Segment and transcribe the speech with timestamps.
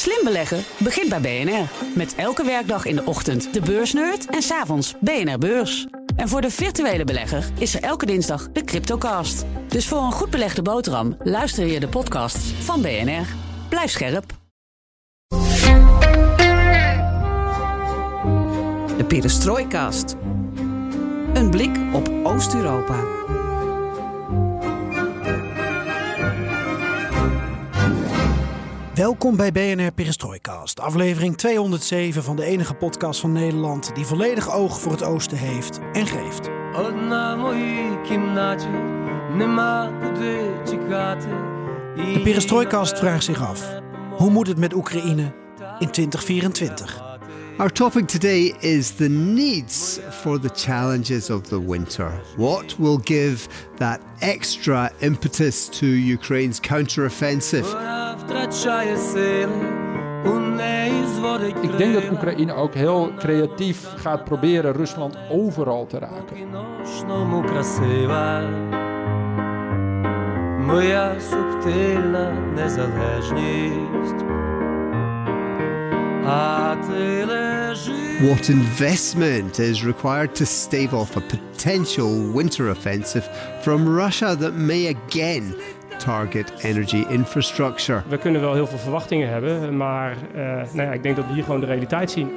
[0.00, 1.68] Slim beleggen begint bij BNR.
[1.94, 5.86] Met elke werkdag in de ochtend de beursnerd en s'avonds BNR Beurs.
[6.16, 9.44] En voor de virtuele belegger is er elke dinsdag de Cryptocast.
[9.68, 13.26] Dus voor een goed belegde boterham luister je de podcasts van BNR.
[13.68, 14.24] Blijf scherp.
[18.96, 20.16] De Perestroikast.
[21.34, 23.19] Een blik op Oost-Europa.
[29.00, 34.80] Welkom bij BNR Perestroikast, aflevering 207 van de enige podcast van Nederland die volledig oog
[34.80, 36.44] voor het oosten heeft en geeft.
[41.94, 43.80] De Perestroikast vraagt zich af,
[44.16, 45.32] hoe moet het met Oekraïne
[45.78, 47.02] in 2024?
[47.56, 52.10] Our topic today is the needs for the challenges of the winter.
[52.36, 58.08] What will give that extra impetus to Ukraine's counteroffensive?
[61.61, 66.49] Ik denk dat Oekraïne ook heel creatief gaat proberen Rusland overal te raken.
[70.65, 74.25] Моя субтильна незалежність.
[76.27, 78.19] А ти лежиш.
[78.21, 83.29] What investment is required to stave off a potential winter offensive
[83.61, 85.55] from Russia that may again
[86.04, 88.02] target energy infrastructure?
[88.08, 90.42] We kunnen wel heel veel verwachtingen hebben, maar uh,
[90.72, 92.30] nou ja, ik denk dat we hier gewoon de realiteit zien.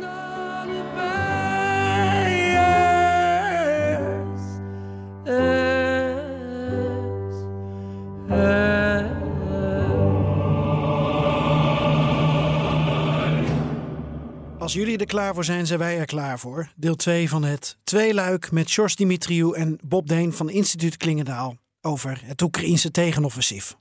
[14.59, 16.71] Als jullie er klaar voor zijn, zijn wij er klaar voor.
[16.75, 22.21] Deel 2 van het tweeluik met George Dimitriou en Bob Deen van Instituut Klingendaal over
[22.25, 23.75] het Oekraïense tegenoffensief.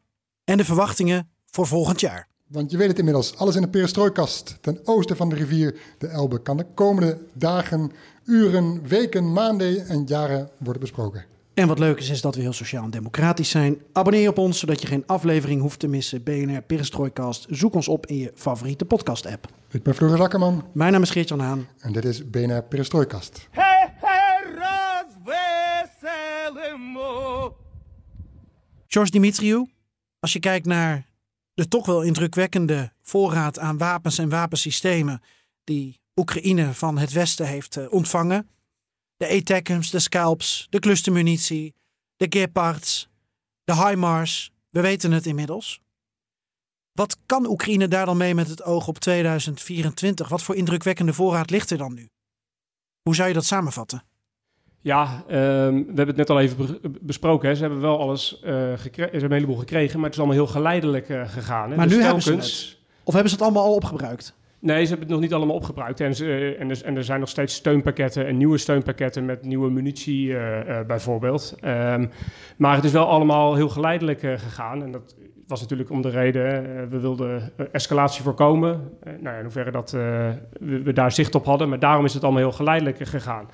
[0.45, 2.29] En de verwachtingen voor volgend jaar.
[2.49, 6.07] Want je weet het inmiddels, alles in de perestrooikast ten oosten van de rivier de
[6.07, 7.93] Elbe kan de komende dagen,
[8.25, 11.25] uren, weken, maanden en jaren worden besproken.
[11.55, 13.79] En wat leuk is, is dat we heel sociaal en democratisch zijn.
[13.93, 16.23] Abonneer je op ons, zodat je geen aflevering hoeft te missen.
[16.23, 17.47] BNR Perestrooikast.
[17.51, 19.47] Zoek ons op in je favoriete podcast-app.
[19.71, 20.65] Ik ben Floris Akkerman.
[20.73, 21.67] Mijn naam is Geert-Jan Haan.
[21.79, 23.49] En dit is BNR Perestrooikast.
[28.93, 29.69] George Dimitriou,
[30.19, 31.09] als je kijkt naar
[31.55, 35.23] de toch wel indrukwekkende voorraad aan wapens en wapensystemen
[35.65, 38.49] die Oekraïne van het Westen heeft uh, ontvangen.
[39.17, 41.75] De ATACMS, de Scalps, de clustermunitie,
[42.17, 43.09] de Gepards,
[43.65, 44.53] de HIMARS.
[44.71, 45.81] We weten het inmiddels.
[46.93, 50.29] Wat kan Oekraïne daar dan mee met het oog op 2024?
[50.29, 52.09] Wat voor indrukwekkende voorraad ligt er dan nu?
[53.03, 54.05] Hoe zou je dat samenvatten?
[54.83, 55.35] Ja, um,
[55.75, 57.49] we hebben het net al even besproken.
[57.49, 57.55] Hè.
[57.55, 60.45] Ze hebben wel alles uh, gekregen, ze hebben een heleboel gekregen, maar het is allemaal
[60.45, 61.71] heel geleidelijk uh, gegaan.
[61.71, 61.77] Hè.
[61.77, 62.25] Maar dus nu telkens...
[62.25, 62.79] hebben ze het.
[63.05, 64.35] Of hebben ze het allemaal al opgebruikt?
[64.59, 66.01] Nee, ze hebben het nog niet allemaal opgebruikt.
[66.01, 69.71] En, ze, en, er, en, er, zijn nog steeds steunpakketten en nieuwe steunpakketten met nieuwe
[69.71, 71.57] munitie uh, bijvoorbeeld.
[71.65, 72.11] Um,
[72.57, 74.83] maar het is wel allemaal heel geleidelijk gegaan.
[74.83, 75.17] En dat
[75.47, 78.91] was natuurlijk om de reden, we wilden escalatie voorkomen.
[79.05, 81.69] nou ja, in hoeverre dat, we, we daar zicht op hadden.
[81.69, 83.49] Maar daarom is het allemaal heel geleidelijk gegaan.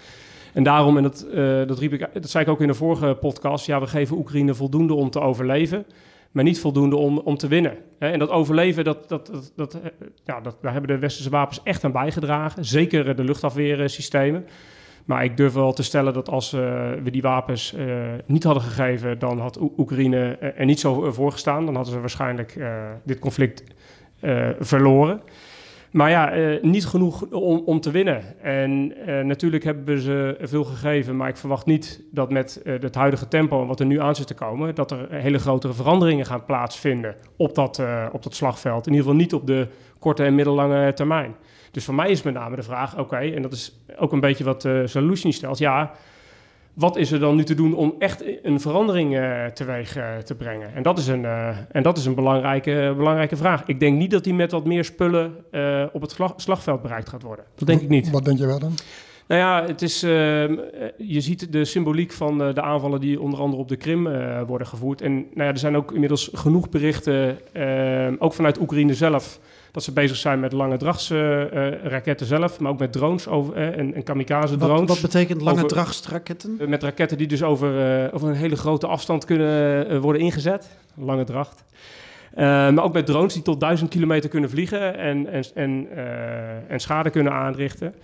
[0.54, 3.16] En daarom, en dat, uh, dat, riep ik, dat zei ik ook in de vorige
[3.20, 5.86] podcast, ja, we geven Oekraïne voldoende om te overleven,
[6.31, 7.76] maar niet voldoende om, om te winnen.
[7.98, 9.78] En dat overleven, dat, dat, dat, dat,
[10.25, 12.64] ja, dat, daar hebben de westerse wapens echt aan bijgedragen.
[12.64, 14.47] Zeker de luchtafweersystemen.
[15.04, 16.60] Maar ik durf wel te stellen dat als uh,
[17.03, 17.75] we die wapens
[18.26, 21.64] niet hadden gegeven, dan had Oekraïne er niet zo voor gestaan.
[21.64, 22.58] Dan hadden ze waarschijnlijk
[23.04, 23.62] dit conflict
[24.60, 25.20] verloren.
[25.91, 28.43] Maar ja, uh, niet genoeg om, om te winnen.
[28.43, 32.94] En uh, natuurlijk hebben ze veel gegeven, maar ik verwacht niet dat met uh, het
[32.94, 36.26] huidige tempo en wat er nu aan zit te komen, dat er hele grotere veranderingen
[36.26, 37.82] gaan plaatsvinden op dat,
[38.12, 38.87] op dat slagveld.
[38.87, 39.66] In ieder geval niet op de
[39.99, 41.34] korte en middellange termijn.
[41.71, 44.44] Dus voor mij is met name de vraag, oké, en dat is ook een beetje
[44.44, 45.91] wat uh, Solution stelt, ja,
[46.78, 50.34] wat is er dan nu te doen om echt een verandering uh, teweeg uh, te
[50.34, 50.74] brengen?
[50.74, 53.62] En dat is een, uh, en dat is een belangrijke, belangrijke vraag.
[53.66, 55.34] Ik denk niet dat die met wat meer spullen
[55.92, 57.44] op het slag, slagveld bereikt gaat worden.
[57.54, 58.10] Dat denk ik niet.
[58.10, 58.75] Wat denk je wel dan?
[59.26, 60.56] Nou ja, het is, ehm,
[60.96, 64.08] je ziet de symboliek van de aanvallen die onder andere op de Krim
[64.46, 65.00] worden gevoerd.
[65.00, 69.40] En nou ja, er zijn ook inmiddels genoeg berichten, ehm, ook vanuit Oekraïne zelf
[69.78, 73.78] dat ze bezig zijn met lange drachtsraketten uh, zelf, maar ook met drones over, uh,
[73.78, 74.78] en, en kamikaze drones.
[74.78, 76.56] Wat, wat betekent lange drachtsraketten?
[76.69, 77.69] met raketten die dus over,
[78.12, 80.69] over een hele grote afstand kunnen worden ingezet.
[80.94, 81.64] Lange dracht.
[82.34, 85.88] maar ook met drones die tot duizend kilometer kunnen vliegen en, en, en,
[86.69, 87.94] en schade kunnen aanrichten.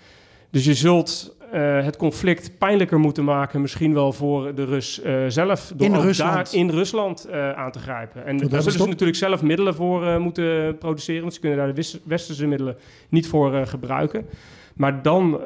[0.50, 5.72] Dus je zult het conflict pijnlijker moeten maken, misschien wel voor de Rus uh, zelf,
[5.76, 6.34] door in ook Rusland.
[6.34, 8.26] daar in Rusland uh, aan te grijpen.
[8.26, 12.00] En daar zullen ze natuurlijk zelf middelen voor moeten produceren, want ze kunnen daar de
[12.04, 12.76] westerse middelen
[13.08, 14.26] niet voor gebruiken.
[14.74, 15.40] Maar dan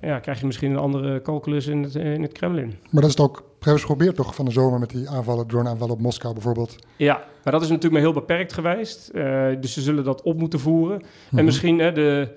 [0.00, 2.74] ja, krijg je misschien een andere calculus in het, in het Kremlin.
[2.90, 6.00] Maar dat is het ook geprobeerd toch van de zomer met die aanvallen, drone-aanvallen op
[6.00, 6.76] Moskou bijvoorbeeld?
[6.96, 9.10] Ja, maar dat is natuurlijk maar heel beperkt geweest.
[9.60, 10.96] dus ze zullen dat op moeten voeren.
[10.96, 11.38] Mm -hmm.
[11.38, 12.28] En misschien de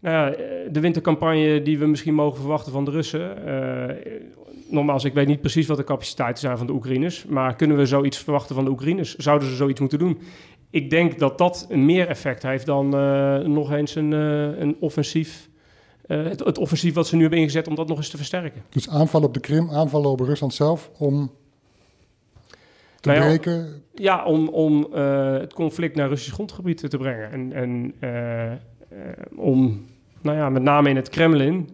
[0.00, 3.36] nou ja, eh, de wintercampagne die we misschien mogen verwachten van de Russen.
[3.46, 4.12] Uh,
[4.70, 7.24] nogmaals, ik weet niet precies wat de capaciteiten zijn van de Oekraïners.
[7.24, 9.16] Maar kunnen we zoiets verwachten van de Oekraïners?
[9.16, 10.20] Zouden ze zoiets moeten doen?
[10.70, 14.76] Ik denk dat dat een meer effect heeft dan uh, nog eens een, uh, een
[14.80, 15.48] offensief.
[16.06, 18.62] Het, het, offensief wat ze nu hebben ingezet om dat nog eens te versterken.
[18.68, 21.30] Dus aanvallen op de Krim, aanvallen op Rusland zelf om
[23.00, 23.82] te nou ja, breken?
[23.94, 27.30] Ja, om, om het conflict naar Russisch grondgebied te brengen.
[27.30, 27.94] En, en
[29.36, 29.86] om
[30.20, 31.68] nou ja, met name in het Kremlin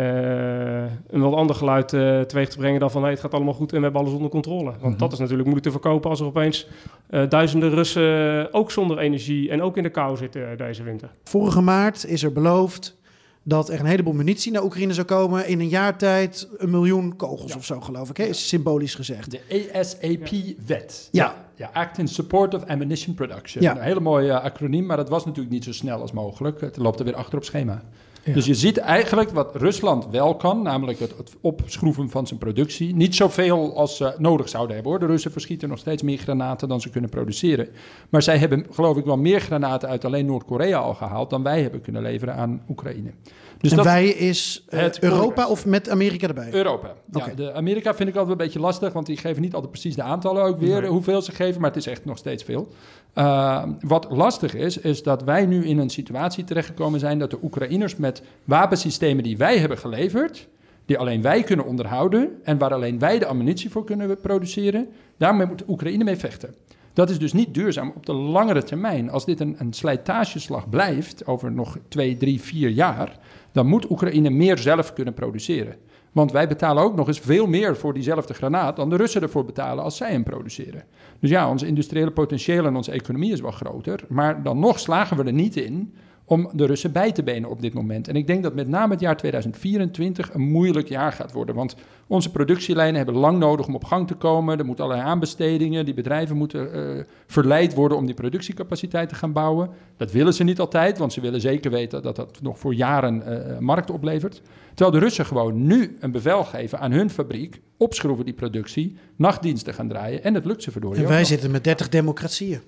[0.00, 3.54] uh, een wat ander geluid uh, teweeg te brengen dan van hey, het gaat allemaal
[3.54, 4.64] goed en we hebben alles onder controle.
[4.64, 4.98] Want mm -hmm.
[4.98, 6.66] dat is natuurlijk moeilijk te verkopen als er opeens
[7.10, 11.10] uh, duizenden Russen ook zonder energie en ook in de kou zitten deze winter.
[11.24, 12.98] Vorige maart is er beloofd
[13.42, 15.48] dat er een heleboel munitie naar Oekraïne zou komen.
[15.48, 17.56] In een jaar tijd een miljoen kogels ja.
[17.56, 18.16] of zo, geloof ik.
[18.16, 18.24] Hè?
[18.24, 19.30] Is symbolisch gezegd.
[19.30, 21.08] De ASAP-wet.
[21.12, 21.34] Ja.
[21.60, 21.70] Ja.
[21.72, 23.62] Act in Support of Ammunition Production.
[23.62, 23.76] Ja.
[23.76, 26.60] Een hele mooie acroniem, maar dat was natuurlijk niet zo snel als mogelijk.
[26.60, 27.82] Het loopt er weer achter op schema.
[28.30, 28.36] Ja.
[28.36, 32.94] Dus je ziet eigenlijk wat Rusland wel kan, namelijk het, het, opschroeven van zijn productie.
[32.94, 35.00] Niet zoveel als ze nodig zouden hebben hoor.
[35.00, 37.68] De Russen verschieten nog steeds meer granaten dan ze kunnen produceren.
[38.08, 41.62] Maar zij hebben, geloof ik, wel meer granaten uit alleen Noord-Korea al gehaald dan wij
[41.62, 43.10] hebben kunnen leveren aan Oekraïne.
[43.58, 46.48] Dus en dat, wij is uh, Europa of met Amerika erbij?
[46.52, 46.94] Europa.
[47.12, 47.34] Ja, okay.
[47.34, 50.02] de Amerika vind ik altijd een beetje lastig, want die geven niet altijd precies de
[50.02, 50.90] aantallen ook weer, nee.
[50.90, 52.68] hoeveel ze geven, maar het is echt nog steeds veel.
[53.14, 57.38] Uh, wat lastig is, is dat wij nu in een situatie terechtgekomen zijn dat de
[57.42, 60.48] Oekraïners met wapensystemen die wij hebben geleverd,
[60.84, 65.46] die alleen wij kunnen onderhouden en waar alleen wij de ammunitie voor kunnen produceren, daarmee
[65.46, 66.54] moet Oekraïne mee vechten.
[66.92, 69.10] Dat is dus niet duurzaam op de langere termijn.
[69.10, 73.18] Als dit een, een slijtageslag blijft over nog twee, drie, vier jaar,
[73.52, 75.76] dan moet Oekraïne meer zelf kunnen produceren.
[76.12, 79.44] Want wij betalen ook nog eens veel meer voor diezelfde granaat dan de Russen ervoor
[79.44, 80.84] betalen als zij hem produceren.
[81.20, 84.04] Dus ja, ons industriële potentieel en onze economie is wel groter.
[84.08, 85.94] Maar dan nog slagen we er niet in
[86.30, 88.08] om de Russen bij te benen op dit moment.
[88.08, 91.54] En ik denk dat met name het jaar 2024 een moeilijk jaar gaat worden.
[91.54, 91.74] Want
[92.06, 94.58] onze productielijnen hebben lang nodig om op gang te komen.
[94.58, 95.84] Er moeten allerlei aanbestedingen.
[95.84, 99.70] Die bedrijven moeten uh, verleid worden om die productiecapaciteit te gaan bouwen.
[99.96, 103.22] Dat willen ze niet altijd, want ze willen zeker weten dat dat nog voor jaren
[103.26, 104.42] uh, markt oplevert.
[104.74, 109.74] Terwijl de Russen gewoon nu een bevel geven aan hun fabriek, opschroeven die productie, nachtdiensten
[109.74, 111.02] gaan draaien en het lukt ze verdorie.
[111.02, 112.60] En wij zitten met 30 democratieën.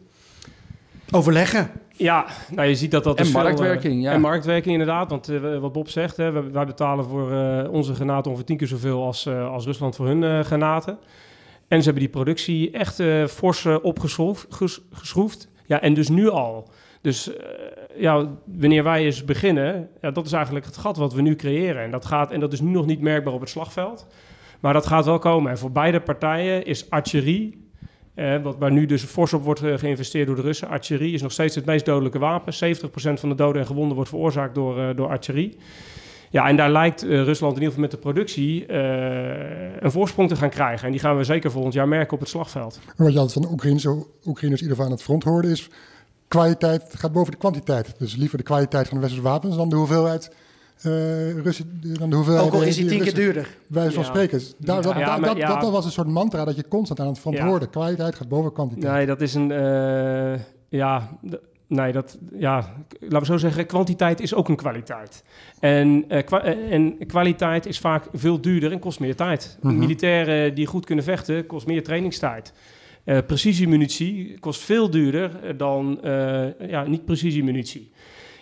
[1.14, 1.70] Overleggen.
[1.96, 4.12] Ja, nou je ziet dat dat en dus marktwerking, veel, uh, ja.
[4.12, 7.94] En marktwerking inderdaad, want uh, wat Bob zegt, hè, wij, wij, betalen voor uh, onze
[7.94, 10.98] granaten ongeveer tien keer zoveel als, als Rusland voor hun granaten.
[11.68, 15.48] En ze hebben die productie echt fors opgeschroefd.
[15.66, 16.68] Ja, en dus nu al.
[17.00, 17.30] Dus
[17.96, 21.82] ja, wanneer wij eens beginnen, ja, dat is eigenlijk het gat wat we nu creëren.
[21.82, 24.06] En dat, gaat, en dat is nu nog niet merkbaar op het slagveld.
[24.60, 25.50] Maar dat gaat wel komen.
[25.50, 27.71] En voor beide partijen is artillerie
[28.14, 30.68] uh, wat, waar nu dus fors op wordt uh, geïnvesteerd door de Russen.
[30.68, 32.54] Artillerie is nog steeds het meest dodelijke wapen.
[32.54, 32.56] 70%
[32.94, 35.56] van de doden en gewonden wordt veroorzaakt door, uh, door artillerie.
[36.30, 38.72] Ja, en daar lijkt Rusland in ieder geval met de productie
[39.82, 40.86] een voorsprong te gaan krijgen.
[40.86, 42.80] En die gaan we zeker volgend jaar merken op het slagveld.
[42.96, 43.86] Wat je altijd van de Oekraïners,
[44.24, 45.68] Oekraïners ieder geval aan het front hoorde is...
[46.28, 47.94] kwaliteit gaat boven de kwantiteit.
[47.98, 50.30] Dus liever de kwaliteit van de westerse wapens dan de hoeveelheid
[50.86, 52.46] uh, Russen, dan de hoeveelheid...
[52.46, 53.48] Ook al is die tien keer duurder.
[53.66, 54.08] Wij van ja.
[54.08, 54.40] spreken.
[54.58, 57.18] Daar, dat, ja, dat, dat, dat, was een soort mantra dat je constant aan het
[57.18, 57.68] front hoorde.
[57.68, 58.92] Kwaliteit gaat boven kwantiteit.
[58.92, 59.50] Nee, dat is een...
[59.50, 61.18] Uh, ja,
[61.66, 62.18] nee, dat...
[62.38, 65.24] Ja, laten we zo zeggen, kwantiteit is ook een kwaliteit.
[65.60, 69.58] En, uh, kwa en kwaliteit is vaak veel duurder en kost meer tijd.
[69.60, 69.78] Mm -hmm.
[69.78, 72.52] Militairen die goed kunnen vechten, kost meer trainingstijd.
[73.04, 75.98] Uh, precisiemunitie kost veel duurder dan
[76.66, 77.92] ja, niet-precisiemunitie.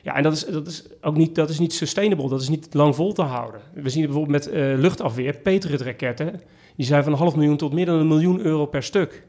[0.02, 2.74] Ja, en dat is, dat is ook niet, dat is niet sustainable, dat is niet
[2.74, 3.60] lang vol te houden.
[3.74, 6.40] We zien het bijvoorbeeld met uh, luchtafweer, Patriot-raketten.
[6.76, 9.26] Die zijn van een half miljoen tot meer dan een miljoen euro per stuk.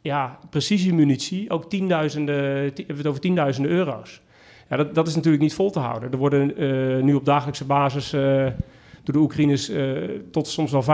[0.00, 4.20] Ja, precisiemunitie, ook tienduizenden, we hebben het over tienduizenden euro's.
[4.68, 6.12] Ja, dat, dat is natuurlijk niet vol te houden.
[6.12, 8.46] Er worden uh, nu op dagelijkse basis uh,
[9.04, 9.70] door de Oekraïners
[10.30, 10.88] tot soms wel 5.000,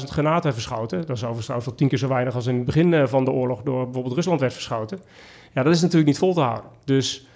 [0.00, 0.98] 6.000 granaten verschoten.
[0.98, 3.62] Dat is overigens trouwens tien keer zo weinig als in het begin van de oorlog
[3.62, 4.98] door bijvoorbeeld Rusland werd verschoten.
[5.54, 6.70] Ja, dat is natuurlijk niet vol te houden.
[6.84, 7.26] Dus...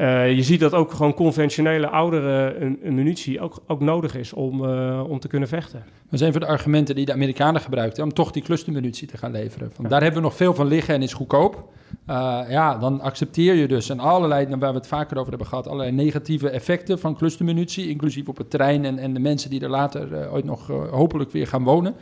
[0.00, 5.04] Uh, je ziet dat ook gewoon conventionele oudere munitie ook, ook nodig is om, uh,
[5.08, 5.84] om te kunnen vechten.
[6.10, 9.16] Dat is een van de argumenten die de Amerikanen gebruikten om toch die clustermunitie te
[9.16, 9.70] gaan leveren.
[9.72, 9.90] Van, ja.
[9.90, 11.72] Daar hebben we nog veel van liggen en is goedkoop.
[12.10, 15.48] Uh, ja, dan accepteer je dus en allerlei, nou, waar we het vaker over hebben
[15.48, 19.60] gehad, allerlei negatieve effecten van clustermunitie, inclusief op het terrein en, en de mensen die
[19.60, 21.94] er later ooit nog hopelijk weer gaan wonen.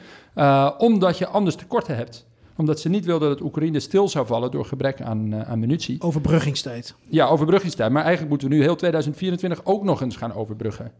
[0.78, 2.26] omdat je anders tekorten hebt
[2.58, 6.00] omdat ze niet wilden dat Oekraïne stil zou vallen door gebrek aan, aan munitie.
[6.00, 6.94] Overbruggingstijd.
[7.08, 7.90] Ja, overbruggingstijd.
[7.90, 10.92] Maar eigenlijk moeten we nu heel 2024 ook nog eens gaan overbruggen.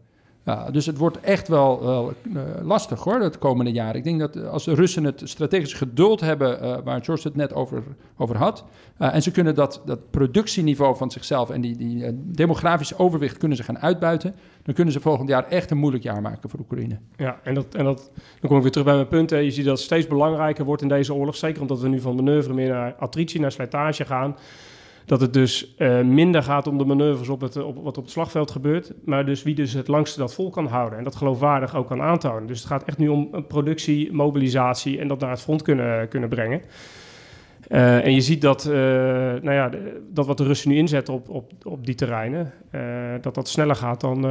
[0.45, 3.95] Ja, dus het wordt echt wel, wel uh, lastig hoor, het komende jaar.
[3.95, 7.53] Ik denk dat als de Russen het strategisch geduld hebben, uh, waar George het net
[7.53, 7.83] over,
[8.17, 8.63] over had,
[8.99, 13.57] uh, en ze kunnen dat, dat productieniveau van zichzelf en die, die demografische overwicht kunnen
[13.57, 14.35] ze gaan uitbuiten,
[14.69, 16.97] dan kunnen ze volgend jaar echt een moeilijk jaar maken voor Oekraïne.
[17.15, 19.29] Ja, en, dat, en dat, dan kom ik weer terug bij mijn punt.
[19.29, 22.15] Je ziet dat het steeds belangrijker wordt in deze oorlog, zeker omdat we nu van
[22.15, 24.35] manoeuvre meer naar attritie, naar slijtage gaan
[25.05, 28.11] dat het dus uh, minder gaat om de manoeuvres op, het, op wat op het
[28.11, 31.75] slagveld gebeurt, maar dus wie dus het langste dat vol kan houden en dat geloofwaardig
[31.75, 32.47] ook kan aantonen.
[32.47, 36.29] Dus het gaat echt nu om productie, mobilisatie en dat naar het front kunnen, kunnen
[36.29, 36.61] brengen.
[37.69, 39.71] Uh, en je ziet dat, uh, nou ja,
[40.11, 42.53] dat wat de Russen nu inzetten op, op, op die terreinen,
[43.21, 44.21] dat dat sneller gaat dan,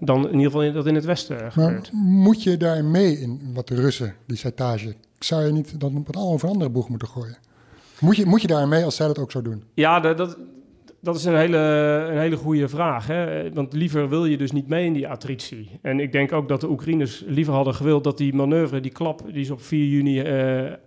[0.00, 1.90] dan in ieder geval in, dat in het Westen maar gebeurt.
[1.92, 6.08] Moet je daar mee in wat de Russen, die slijtage, zou je niet dan op
[6.08, 7.36] een over andere boeg moeten gooien?
[8.00, 9.62] Moet je, moet je daar mee als zij dat ook zo doen?
[9.74, 10.38] Ja, dat, dat,
[11.00, 11.58] dat is een hele,
[12.10, 13.06] een hele goede vraag.
[13.06, 13.52] Hè?
[13.52, 15.70] Want liever wil je dus niet mee in die attritie.
[15.82, 19.22] En ik denk ook dat de Oekraïners liever hadden gewild dat die manoeuvre, die klap
[19.32, 20.20] die ze op 4 juni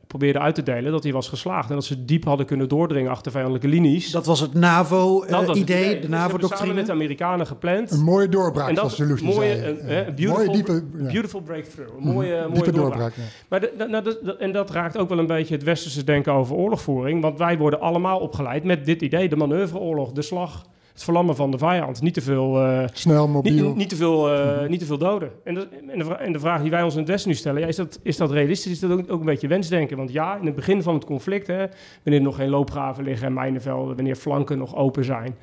[0.08, 1.70] probeerden uit te delen, dat die was geslaagd.
[1.70, 4.12] En dat ze diep hadden kunnen doordringen achter vijandelijke linies.
[4.12, 6.74] Dat was het NAVO-idee, uh, de NAVO-doctrine.
[6.74, 7.92] met de Amerikanen gepland.
[7.92, 10.08] Een mooie doorbraak, en dat, zoals mooie, een, ja.
[10.08, 11.12] een beautiful, mooie diepe, ja.
[11.12, 11.96] beautiful breakthrough.
[11.98, 12.52] Een mooie, mm -hmm.
[12.52, 13.00] mooie doorbraak.
[13.00, 13.24] doorbraak ja.
[13.50, 16.56] Maar de, nou, de, en dat raakt ook wel een beetje het westerse denken over
[16.56, 17.22] oorlogvoering.
[17.22, 20.66] Want wij worden allemaal opgeleid met dit idee, de manoeuvreoorlog, de slag
[20.98, 22.01] het verlammen van de vijand.
[22.01, 22.66] Niet te veel...
[22.66, 23.68] Uh, Snel, mobiel.
[23.68, 25.32] Niet, niet te, veel, uh, niet te veel doden.
[25.44, 27.62] En de, en, de, en de vraag die wij ons in het Westen nu stellen...
[27.62, 28.72] Ja, is, dat, is dat realistisch?
[28.72, 29.98] Is dat ook, ook, een beetje wensdenken?
[29.98, 31.48] Want ja, in het begin van het conflict...
[31.48, 31.58] Hè,
[32.04, 33.96] wanneer er nog geen loopgraven liggen en mijnenvelden...
[33.96, 35.36] wanneer flanken nog open zijn...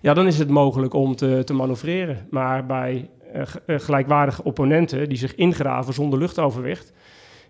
[0.00, 2.26] ja, dan is het mogelijk om te, te manoeuvreren.
[2.30, 3.42] Maar bij uh,
[3.78, 5.08] gelijkwaardige opponenten...
[5.08, 6.92] die zich ingraven zonder luchtoverwicht...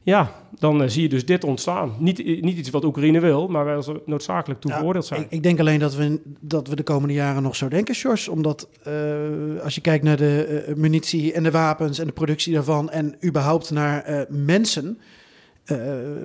[0.03, 1.95] Ja, dan uh, zie je dus dit ontstaan.
[1.99, 5.21] Niet, niet iets wat Oekraïne wil, maar wel noodzakelijk toe veroordeeld zijn.
[5.21, 8.29] Ik, ik, denk alleen dat we, dat we de komende jaren nog zo denken, Sjors.
[8.29, 12.53] Omdat uh, als je kijkt naar de uh, munitie en de wapens en de productie
[12.53, 12.91] daarvan...
[12.91, 14.99] en überhaupt naar mensen...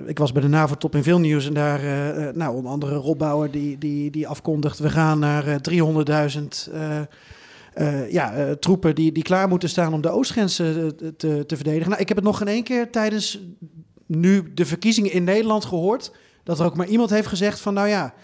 [0.06, 1.80] ik was bij de NAVO-top in Vilnius en daar,
[2.34, 4.78] nou, onder andere Rob Bauer die, die, die afkondigt...
[4.78, 5.82] we gaan naar 300.000
[7.80, 11.88] uh, ja, uh, troepen die, die klaar moeten staan om de oostgrenzen te, te verdedigen.
[11.88, 13.40] Nou, ik heb het nog geen één keer tijdens
[14.06, 16.12] nu de verkiezingen in Nederland gehoord...
[16.44, 18.14] dat er ook maar iemand heeft gezegd van, nou ja...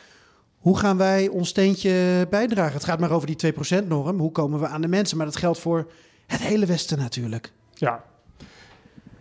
[0.64, 2.72] Hoe gaan wij ons steentje bijdragen?
[2.72, 4.18] Het gaat maar over die 2%-norm.
[4.18, 5.16] Hoe komen we aan de mensen?
[5.16, 5.90] Maar dat geldt voor
[6.26, 7.52] het hele Westen natuurlijk.
[7.74, 8.04] Ja.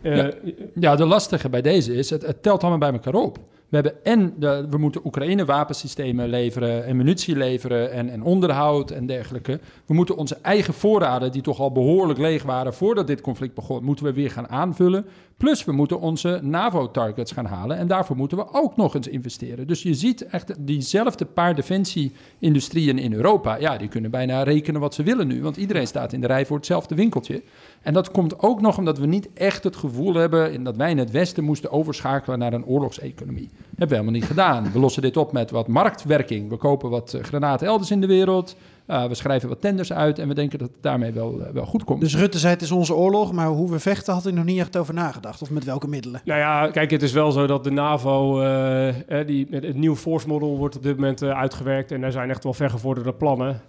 [0.01, 0.33] Uh, ja,
[0.75, 3.39] ja, de lastige bij deze is, het, het telt allemaal bij elkaar op.
[3.73, 8.91] We, hebben en de, we moeten Oekraïne wapensystemen leveren en munitie leveren en, en onderhoud
[8.91, 9.59] en dergelijke.
[9.85, 13.83] We moeten onze eigen voorraden, die toch al behoorlijk leeg waren voordat dit conflict begon,
[13.83, 15.05] moeten we weer gaan aanvullen.
[15.37, 19.67] Plus we moeten onze NAVO-targets gaan halen en daarvoor moeten we ook nog eens investeren.
[19.67, 24.93] Dus je ziet echt diezelfde paar defensie-industrieën in Europa, ja, die kunnen bijna rekenen wat
[24.93, 27.43] ze willen nu, want iedereen staat in de rij voor hetzelfde winkeltje.
[27.81, 30.97] En dat komt ook nog omdat we niet echt het gevoel hebben dat wij in
[30.97, 33.49] het Westen moesten overschakelen naar een oorlogseconomie.
[33.70, 34.72] Dat hebben we helemaal niet gedaan.
[34.72, 36.50] We lossen dit op met wat marktwerking.
[36.50, 38.55] We kopen wat eh, granaten elders in de wereld.
[38.88, 41.65] Uh, we schrijven wat tenders uit en we denken dat het daarmee wel, uh, wel
[41.65, 42.01] goed komt.
[42.01, 44.60] Dus Rutte zei het is onze oorlog, maar hoe we vechten had hij nog niet
[44.60, 45.41] echt over nagedacht.
[45.41, 46.22] Of met welke middelen?
[46.25, 48.93] Nou ja, kijk, het is wel zo dat de NAVO, uh,
[49.25, 51.91] die, het nieuwe force model wordt op dit moment uitgewerkt.
[51.91, 53.62] En daar zijn echt wel vergevorderde plannen.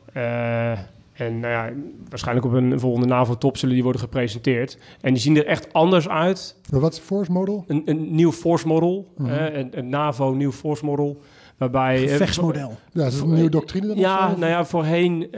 [1.15, 1.73] En nou ja,
[2.09, 4.79] waarschijnlijk op een volgende NAVO-top zullen die worden gepresenteerd.
[5.01, 6.57] En die zien er echt anders uit.
[6.71, 7.65] Wat is Force Model?
[7.67, 9.13] Een, een nieuw Force Model.
[9.17, 9.35] Mm -hmm.
[9.35, 11.21] een, een, NAVO nieuw Force Model.
[11.57, 12.77] Waarbij, Gevechtsmodel.
[12.93, 13.87] Ja, dat is een nieuwe doctrine.
[13.87, 15.31] Dan ja, nou ja, voorheen uh,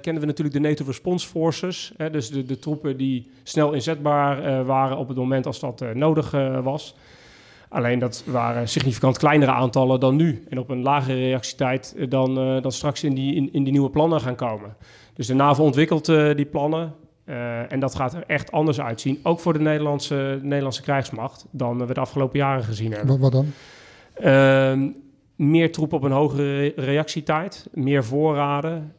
[0.00, 1.92] kenden we natuurlijk de NATO Response Forces.
[1.96, 5.82] Hè, dus de, de troepen die snel inzetbaar uh, waren op het moment als dat
[5.82, 6.30] uh, nodig
[6.62, 6.94] was.
[7.68, 10.44] Alleen dat waren significant kleinere aantallen dan nu.
[10.48, 14.20] En op een lagere reactietijd dan, dan straks in die, in, in die nieuwe plannen
[14.20, 14.76] gaan komen.
[15.14, 16.94] Dus de NAVO ontwikkelt uh, die plannen.
[17.26, 19.20] Uh, en dat gaat er echt anders uitzien.
[19.22, 23.18] Ook voor de Nederlandse, de Nederlandse krijgsmacht dan we de afgelopen jaren gezien hebben.
[23.18, 23.46] Wat, wat dan?
[24.22, 24.88] Uh,
[25.36, 28.92] meer troepen op een hogere reactietijd, meer voorraden.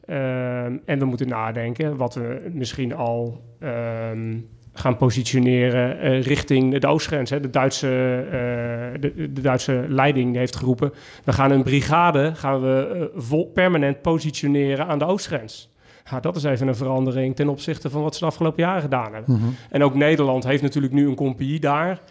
[0.86, 4.38] en we moeten nadenken wat we misschien al ehm,
[4.78, 7.30] gaan positioneren uh, richting de oostgrens.
[7.30, 7.40] Hè.
[7.40, 7.88] De, Duitse,
[8.26, 10.94] uh, de, de, Duitse leiding heeft geroepen...
[11.24, 15.74] we gaan een brigade gaan we, uh, vol, permanent positioneren aan de oostgrens.
[16.10, 19.14] Ja, dat is even een verandering ten opzichte van wat ze de afgelopen jaren gedaan
[19.14, 19.36] hebben.
[19.36, 19.56] Mm -hmm.
[19.70, 22.02] En ook Nederland heeft natuurlijk nu een compagnie daar...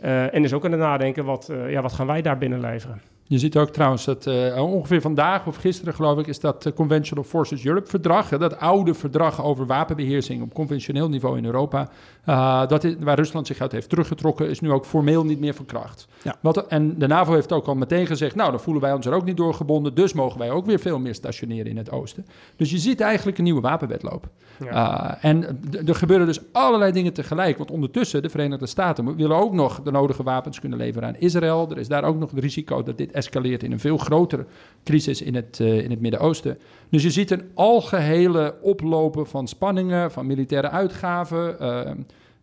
[0.00, 3.00] en is ook aan het nadenken, wat, ja, wat gaan wij daar binnen leveren?
[3.26, 6.72] Je ziet ook trouwens dat uh, ongeveer vandaag of gisteren geloof ik is dat uh,
[6.72, 11.88] Conventional Forces Europe verdrag, dat oude verdrag over wapenbeheersing op conventioneel niveau in Europa,
[12.28, 15.54] uh, dat is, waar Rusland zich uit heeft teruggetrokken, is nu ook formeel niet meer
[15.54, 16.06] van kracht.
[16.22, 16.36] Ja.
[16.40, 19.12] Wat, en de NAVO heeft ook al meteen gezegd, nou dan voelen wij ons er
[19.12, 22.26] ook niet door gebonden, dus mogen wij ook weer veel meer stationeren in het oosten.
[22.56, 24.28] Dus je ziet eigenlijk een nieuwe wapenwetloop.
[24.64, 25.18] Ja.
[25.20, 29.82] en er gebeuren dus allerlei dingen tegelijk, want ondertussen de Verenigde Staten willen ook nog
[29.82, 31.70] de nodige wapens kunnen leveren aan Israël.
[31.70, 34.46] Er is daar ook nog het risico dat dit escaleert in een veel grotere
[34.84, 36.58] crisis in het, uh, in het Midden-Oosten.
[36.90, 41.56] Dus je ziet een algehele oplopen van spanningen, van militaire uitgaven.
[41.60, 41.90] Uh,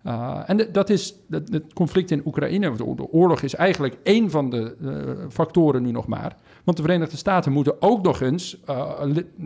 [0.06, 4.76] uh, en dat is het conflict in Oekraïne, de oorlog is eigenlijk één van de
[5.30, 6.36] factoren nu nog maar.
[6.64, 8.58] Want de Verenigde Staten moeten ook nog eens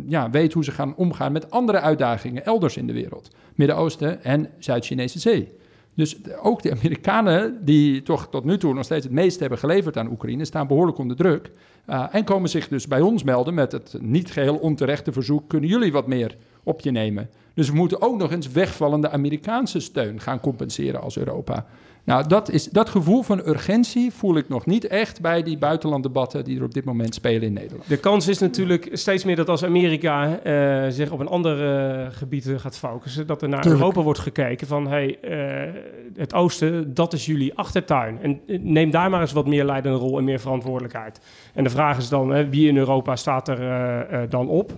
[0.07, 3.29] ja, weten hoe ze gaan omgaan met andere uitdagingen elders in de wereld.
[3.55, 5.53] Midden-Oosten en Zuid-Chinese Zee.
[5.95, 9.97] Dus ook de Amerikanen, die toch tot nu toe nog steeds het meest hebben geleverd
[9.97, 11.51] aan Oekraïne, staan behoorlijk onder druk.
[11.89, 15.69] Uh, en komen zich dus bij ons melden met het niet geheel onterechte verzoek: kunnen
[15.69, 17.29] jullie wat meer op je nemen?
[17.53, 21.65] Dus we moeten ook nog eens wegvallende Amerikaanse steun gaan compenseren als Europa.
[22.05, 26.43] Nou, dat, is, dat gevoel van urgentie voel ik nog niet echt bij die buitenlanddebatten
[26.43, 27.87] die er op dit moment spelen in Nederland.
[27.87, 31.61] De kans is natuurlijk steeds meer dat als Amerika uh, zich op een ander
[32.01, 33.81] uh, gebied gaat focussen, dat er naar Tuurlijk.
[33.81, 35.73] Europa wordt gekeken van hey, uh,
[36.15, 38.19] het oosten, dat is jullie achtertuin.
[38.21, 41.19] En neem daar maar eens wat meer leidende rol en meer verantwoordelijkheid.
[41.53, 44.73] En de vraag is dan, wie in Europa staat er dan op?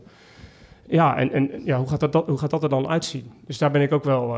[0.85, 3.31] Ja, en, en ja, hoe, gaat dat, hoe gaat dat er dan uitzien?
[3.45, 4.37] Dus daar ben ik ook wel,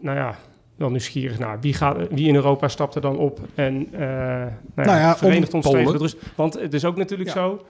[0.00, 0.36] nou ja,
[0.76, 1.60] wel nieuwsgierig naar.
[1.60, 5.54] Wie, gaat, wie in Europa stapt er dan op en uh, nou nou ja, verenigt
[5.54, 7.34] ons dus, Want het is ook natuurlijk ja.
[7.34, 7.64] zo,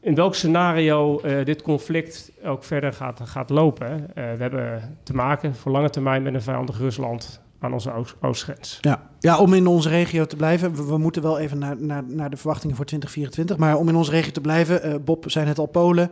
[0.00, 3.86] in welk scenario uh, dit conflict ook verder gaat, gaat lopen.
[3.90, 8.16] Uh, we hebben te maken voor lange termijn met een vijandig Rusland aan onze oost
[8.20, 8.78] oostgrens.
[8.80, 9.10] Ja.
[9.18, 10.74] ja, om in onze regio te blijven.
[10.74, 13.56] We, we moeten wel even naar, naar, naar de verwachtingen voor 2024.
[13.56, 16.10] Maar om in onze regio te blijven, Bob zijn het al Polen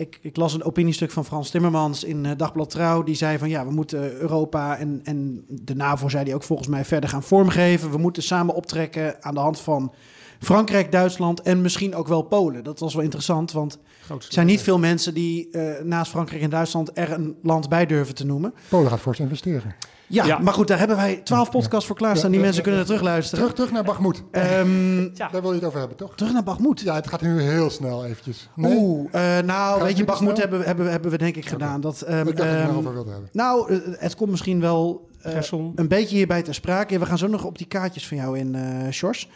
[0.00, 3.02] ik, ik, las een opiniestuk van Frans Timmermans in uh, Dagblad Trouw.
[3.02, 6.68] Die zei van ja, we moeten Europa en, en de NAVO, zei die ook volgens
[6.68, 7.90] mij, verder gaan vormgeven.
[7.90, 9.94] We moeten samen optrekken aan de hand van
[10.38, 12.64] Frankrijk, Duitsland en misschien ook wel Polen.
[12.64, 13.78] Dat was wel interessant, want
[14.08, 17.86] er zijn niet veel mensen die uh, naast Frankrijk en Duitsland er een land bij
[17.86, 18.54] durven te noemen.
[18.68, 19.74] Polen gaat fors investeren.
[20.10, 22.30] Ja, ja, maar goed, daar hebben wij twaalf podcasts voor klaarstaan.
[22.30, 23.38] Die mensen kunnen er terugluisteren.
[23.38, 24.22] Terug, terug naar Bagmoed.
[24.32, 26.14] Um, Daar wil je het over hebben, toch?
[26.14, 26.80] Terug naar Bagmoed.
[26.80, 28.48] Ja, het gaat nu heel snel eventjes.
[28.54, 28.76] Nee?
[28.76, 31.52] Oeh, uh, nou, weet je, Bagmoed hebben, hebben, hebben we denk ik okay.
[31.52, 31.80] gedaan.
[31.80, 33.28] Dat, um, ik dacht um, over wilde hebben.
[33.32, 35.36] Nou, uh, het komt misschien wel uh,
[35.74, 36.98] een beetje hierbij ter sprake.
[36.98, 39.28] We gaan zo nog op die kaartjes van jou in, uh, Sjors.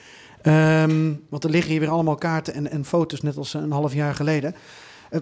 [0.43, 3.95] Um, want er liggen hier weer allemaal kaarten en, en foto's, net als een half
[3.95, 4.55] jaar geleden.
[5.11, 5.21] Uh,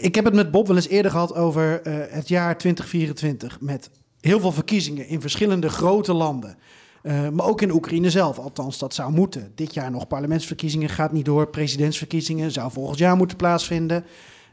[0.00, 3.60] ik heb het met Bob wel eens eerder gehad over uh, het jaar 2024.
[3.60, 3.90] Met
[4.24, 6.56] heel veel verkiezingen in verschillende grote landen.
[7.02, 9.52] Uh, maar ook in Oekraïne zelf, althans dat zou moeten.
[9.54, 11.48] Dit jaar nog parlementsverkiezingen gaat niet door.
[11.48, 14.04] Presidentsverkiezingen zou volgend jaar moeten plaatsvinden.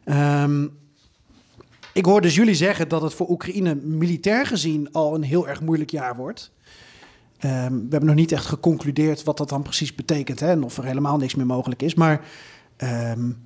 [0.06, 0.78] Um,
[1.94, 5.62] ik hoor dus jullie zeggen dat het voor Oekraïne militair gezien al een heel erg
[5.62, 6.52] moeilijk jaar wordt.
[7.46, 10.78] Um, we hebben nog niet echt geconcludeerd wat dat dan precies betekent hè, en of
[10.78, 11.94] er helemaal niks meer mogelijk is.
[11.94, 12.26] Maar
[12.78, 13.38] um,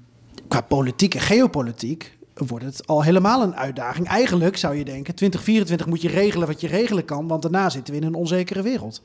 [0.48, 4.08] qua politiek en geopolitiek wordt het al helemaal een uitdaging.
[4.08, 7.94] Eigenlijk zou je denken, 2024 moet je regelen wat je regelen kan, want daarna zitten
[7.94, 9.04] we in een onzekere wereld.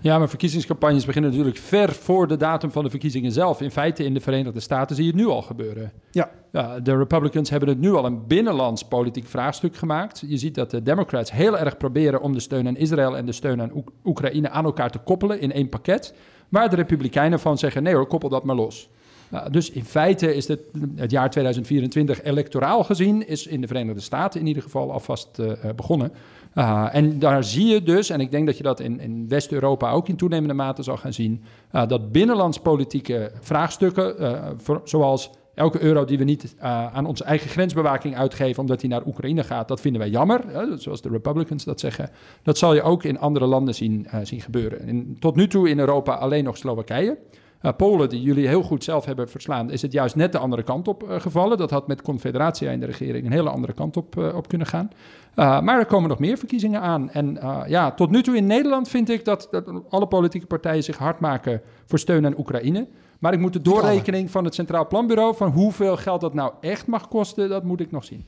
[0.00, 3.60] Ja, maar verkiezingscampagnes beginnen natuurlijk ver voor de datum van de verkiezingen zelf.
[3.60, 5.92] In feite in de Verenigde Staten zie je het nu al gebeuren.
[6.10, 6.30] Ja.
[6.52, 6.80] ja.
[6.80, 10.22] de Republicans hebben het nu al een binnenlands politiek vraagstuk gemaakt.
[10.26, 13.32] Je ziet dat de Democrats heel erg proberen om de steun aan Israël en de
[13.32, 16.14] steun aan Oek Oekraïne aan elkaar te koppelen in één pakket.
[16.48, 18.90] Waar de Republikeinen van zeggen: nee hoor, koppel dat maar los.
[19.32, 20.60] Uh, dus in feite is het,
[21.06, 26.12] jaar 2024 electoraal gezien, is in de Verenigde Staten in ieder geval alvast uh, begonnen.
[26.54, 29.90] Uh, en daar zie je dus, en ik denk dat je dat in, in West-Europa
[29.90, 34.14] ook in toenemende mate zal gaan zien, dat binnenlandspolitieke vraagstukken,
[34.56, 39.06] voor, zoals elke euro die we niet aan onze eigen grensbewaking uitgeven omdat die naar
[39.06, 40.44] Oekraïne gaat, dat vinden wij jammer,
[40.76, 42.10] zoals de Republicans dat zeggen.
[42.42, 44.80] Dat zal je ook in andere landen zien, zien gebeuren.
[44.80, 47.18] En tot nu toe in Europa alleen nog Slowakije.
[47.62, 50.62] Uh, Polen, die jullie heel goed zelf hebben verslaan, is het juist net de andere
[50.62, 51.58] kant op uh, gevallen.
[51.58, 54.66] Dat had met Confederatie in de regering een hele andere kant op, uh, op kunnen
[54.66, 54.90] gaan.
[55.34, 57.10] maar er komen nog meer verkiezingen aan.
[57.10, 60.98] En ja, tot nu toe in Nederland vind ik dat, dat, alle politieke partijen zich
[60.98, 62.86] hard maken voor steun aan Oekraïne.
[63.18, 66.86] Maar ik moet de doorrekening van het Centraal Planbureau van hoeveel geld dat nou echt
[66.86, 68.24] mag kosten, dat moet ik nog zien.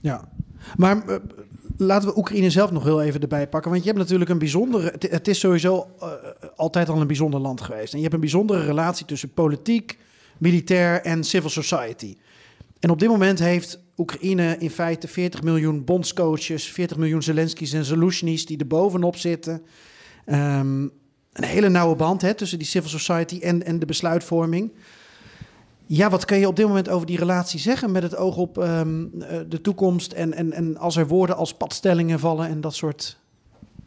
[0.00, 0.28] Ja,
[0.76, 1.04] maar
[1.76, 3.70] laten we Oekraïne zelf nog heel even erbij pakken.
[3.70, 4.94] Want je hebt natuurlijk een bijzondere.
[4.98, 6.08] Het is sowieso uh,
[6.56, 7.92] altijd al een bijzonder land geweest.
[7.92, 9.98] En je hebt een bijzondere relatie tussen politiek,
[10.38, 12.16] militair en civil society.
[12.80, 17.84] En op dit moment heeft Oekraïne in feite 40 miljoen bondscoaches, 40 miljoen Zelenskis en
[17.84, 19.62] Zelensky's die er bovenop zitten.
[20.26, 20.90] Um,
[21.32, 24.72] een hele nauwe band hè, tussen die civil society en, en de besluitvorming.
[25.86, 28.58] Ja, wat kun je op dit moment over die relatie zeggen met het oog op
[28.58, 32.74] ehm, eh, de toekomst en, en, en als er woorden als padstellingen vallen en dat
[32.74, 33.18] soort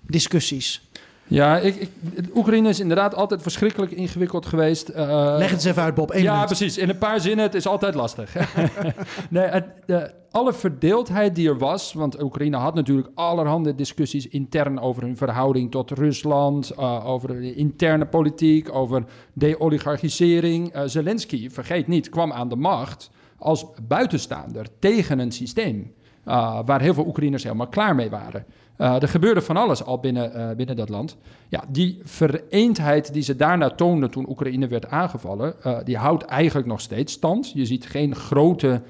[0.02, 0.87] discussies?
[1.28, 1.90] Ja, ik, ik,
[2.36, 4.90] Oekraïne is inderdaad altijd verschrikkelijk ingewikkeld geweest.
[4.90, 4.96] Uh,
[5.38, 6.14] Leg het eens even uit, Bob.
[6.14, 6.46] Eén ja, minuut.
[6.46, 6.78] precies.
[6.78, 8.36] In een paar zinnen, het is altijd lastig.
[9.30, 14.80] nee, het, de, alle verdeeldheid die er was, want Oekraïne had natuurlijk allerhande discussies intern
[14.80, 20.76] over hun verhouding tot Rusland, uh, over de interne politiek, over de-oligarchisering.
[20.76, 25.96] Uh, Zelensky, vergeet niet, kwam aan de macht als buitenstaander tegen een systeem
[26.66, 28.46] waar heel veel Oekraïners helemaal klaar mee waren.
[28.78, 31.18] Uh, er gebeurde van alles al binnen, uh, binnen dat land.
[31.50, 36.68] Ja, die vereendheid die ze daarna toonden toen Oekraïne werd aangevallen, uh, die houdt eigenlijk
[36.68, 37.52] nog steeds stand.
[37.52, 38.82] Je ziet geen grote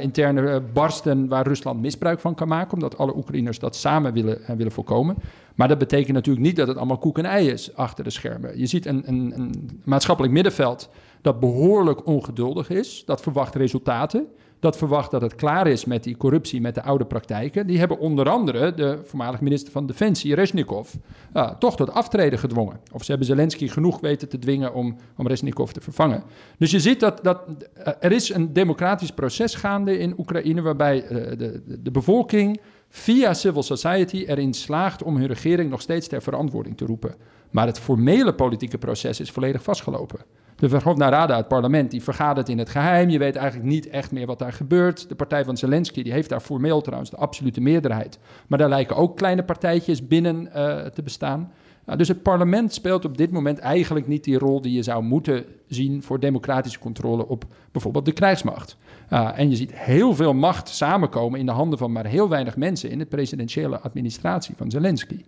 [0.00, 4.72] interne barsten waar Rusland misbruik van kan maken, omdat alle Oekraïners dat samen willen, willen
[4.72, 5.16] voorkomen.
[5.54, 8.58] Maar dat betekent natuurlijk niet dat het allemaal koek en ei is achter de schermen.
[8.58, 10.88] Je ziet een, een, een maatschappelijk middenveld
[11.20, 14.26] dat behoorlijk ongeduldig is, dat verwacht resultaten
[14.62, 17.66] dat verwacht dat het klaar is met die corruptie, met de oude praktijken.
[17.66, 20.94] Die hebben onder andere de voormalig minister van Defensie, Reznikov,
[21.34, 22.80] uh, toch tot aftreden gedwongen.
[22.92, 26.22] Of ze hebben Zelensky genoeg weten te dwingen om, om Reznikov te vervangen.
[26.58, 31.04] Dus je ziet dat, dat uh, er is een democratisch proces gaande in Oekraïne, waarbij
[31.08, 36.22] de, de, de bevolking via civil society erin slaagt om hun regering nog steeds ter
[36.22, 37.14] verantwoording te roepen.
[37.50, 40.20] Maar het formele politieke proces is volledig vastgelopen.
[40.62, 43.08] De Verhovna Rada, het parlement, die vergadert in het geheim.
[43.08, 45.08] Je weet eigenlijk niet echt meer wat daar gebeurt.
[45.08, 48.18] De partij van Zelensky die heeft daar formeel trouwens de absolute meerderheid.
[48.46, 51.52] Maar daar lijken ook kleine partijtjes binnen uh, te bestaan.
[51.96, 55.44] Dus het parlement speelt op dit moment eigenlijk niet die rol die je zou moeten
[55.66, 58.76] zien voor democratische controle op bijvoorbeeld de krijgsmacht.
[59.08, 62.90] En je ziet heel veel macht samenkomen in de handen van maar heel weinig mensen
[62.90, 65.24] in de presidentiële administratie van Zelensky.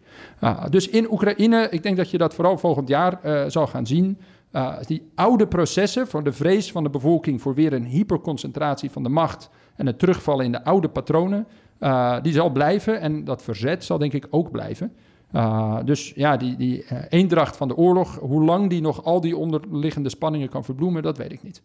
[0.70, 4.18] Dus in Oekraïne, ik denk dat je dat vooral volgend jaar uh, zal gaan zien.
[4.54, 9.02] Uh, die oude processen voor de vrees van de bevolking voor weer een hyperconcentratie van
[9.02, 11.46] de macht en het terugvallen in de oude patronen,
[11.80, 14.92] uh, die zal blijven en dat verzet zal denk ik ook blijven.
[15.32, 19.36] Uh, dus ja, die, die eendracht van de oorlog, hoe lang die nog al die
[19.36, 21.62] onderliggende spanningen kan verbloemen, dat weet ik niet.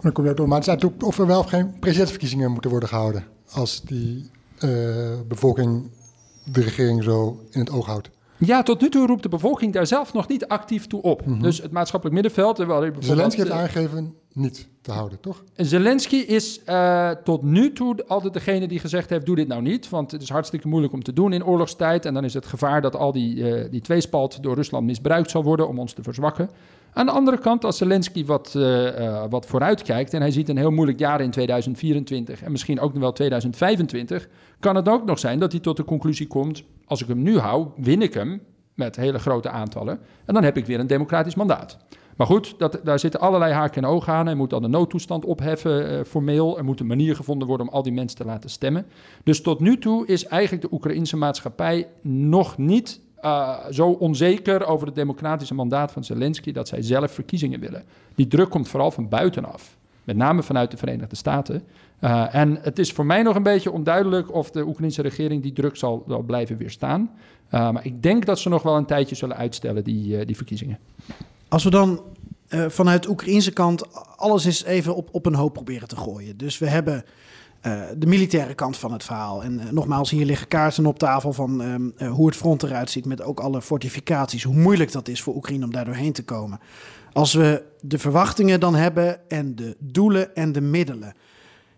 [0.00, 2.88] Dan kom je door, maar het is of er wel of geen presidentsverkiezingen moeten worden
[2.88, 4.30] gehouden als die
[5.28, 5.90] bevolking
[6.44, 8.10] de regering zo in het oog houdt.
[8.46, 11.26] Ja, tot nu toe roept de bevolking daar zelf nog niet actief toe op.
[11.26, 11.42] Mm -hmm.
[11.42, 12.56] Dus het maatschappelijk middenveld...
[12.98, 15.44] Zelensky heeft aangegeven niet te houden, toch?
[15.56, 19.26] Zelensky is uh, tot nu toe altijd degene die gezegd heeft...
[19.26, 22.04] doe dit nou niet, want het is hartstikke moeilijk om te doen in oorlogstijd...
[22.06, 25.42] en dan is het gevaar dat al die, uh, die tweespalt door Rusland misbruikt zal
[25.42, 25.68] worden...
[25.68, 26.50] om ons te verzwakken.
[26.94, 30.14] Aan de andere kant, als Zelensky wat, uh, wat vooruitkijkt...
[30.14, 32.42] en hij ziet een heel moeilijk jaar in 2024...
[32.42, 34.28] en misschien ook nog wel 2025...
[34.60, 36.62] kan het ook nog zijn dat hij tot de conclusie komt...
[36.84, 38.42] als ik hem nu hou, win ik hem
[38.74, 39.98] met hele grote aantallen...
[40.24, 41.78] en dan heb ik weer een democratisch mandaat.
[42.16, 44.26] Maar goed, dat, daar zitten allerlei haken en ogen aan.
[44.26, 46.58] Hij moet dan de noodtoestand opheffen, uh, formeel.
[46.58, 48.86] Er moet een manier gevonden worden om al die mensen te laten stemmen.
[49.24, 54.86] Dus tot nu toe is eigenlijk de Oekraïnse maatschappij nog niet uh, zo onzeker over
[54.86, 57.84] het democratische mandaat van Zelensky dat zij zelf verkiezingen willen.
[58.14, 61.62] Die druk komt vooral van buitenaf, met name vanuit de Verenigde Staten.
[62.00, 65.52] Uh, en het is voor mij nog een beetje onduidelijk of de Oekraïnse regering die
[65.52, 67.10] druk zal, blijven weerstaan.
[67.54, 70.78] Uh, maar ik denk dat ze nog wel een tijdje zullen uitstellen, die, die verkiezingen.
[71.48, 72.02] Als we dan
[72.48, 76.36] vanuit de Oekraïnse kant alles eens even op, op een hoop proberen te gooien.
[76.36, 77.04] Dus we hebben
[77.66, 79.42] uh, de militaire kant van het verhaal.
[79.42, 83.04] En uh, nogmaals, hier liggen kaarten op tafel van uh, hoe het front eruit ziet
[83.04, 84.42] met ook alle fortificaties.
[84.42, 86.60] Hoe moeilijk dat is voor Oekraïne om daar doorheen te komen.
[87.12, 91.14] Als we de verwachtingen dan hebben en de doelen en de middelen.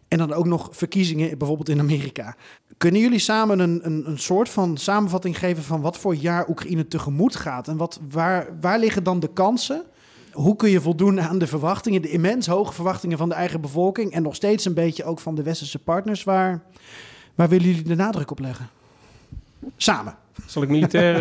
[0.08, 2.36] En dan ook nog verkiezingen bijvoorbeeld in Amerika.
[2.76, 6.88] Kunnen jullie samen een, een, een soort van samenvatting geven van wat voor jaar Oekraïne
[6.88, 7.68] tegemoet gaat?
[7.68, 9.84] En wat, waar, waar liggen dan de kansen?
[10.36, 14.12] Hoe kun je voldoen aan de verwachtingen, de immens hoge verwachtingen van de eigen bevolking
[14.12, 16.24] en nog steeds een beetje ook van de westerse partners?
[16.24, 16.62] Waar,
[17.34, 18.68] waar willen jullie de nadruk op leggen?
[19.76, 20.14] Samen.
[20.46, 21.14] Zal ik militair...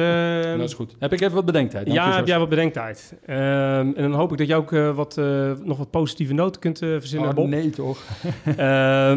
[0.53, 0.57] Uh...
[0.59, 0.95] dat is goed.
[0.99, 1.91] Heb ik even wat bedenktijd?
[1.91, 3.13] Ja, heb jij wat bedenktijd.
[3.27, 5.15] Uh, en dan hoop ik dat jij ook uh, wat,
[5.63, 7.47] nog wat positieve noten kunt verzinnen, oh, Bob.
[7.47, 7.99] nee toch?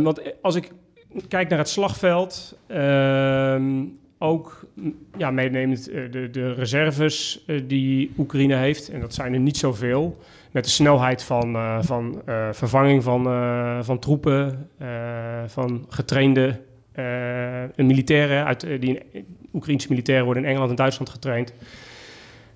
[0.03, 0.73] want als ik
[1.29, 2.57] kijk naar het slagveld...
[4.19, 4.67] Ook
[5.17, 8.89] ja, meenemend de, de reserves die Oekraïne heeft.
[8.89, 10.19] En dat zijn er niet zoveel.
[10.51, 13.25] Met de snelheid van, uh, van vervanging van,
[13.85, 14.69] van troepen,
[15.47, 16.61] van getrainde
[17.77, 18.45] militairen.
[18.45, 19.01] Uit, die
[19.53, 21.53] Oekraïnse militairen worden in Engeland en Duitsland getraind.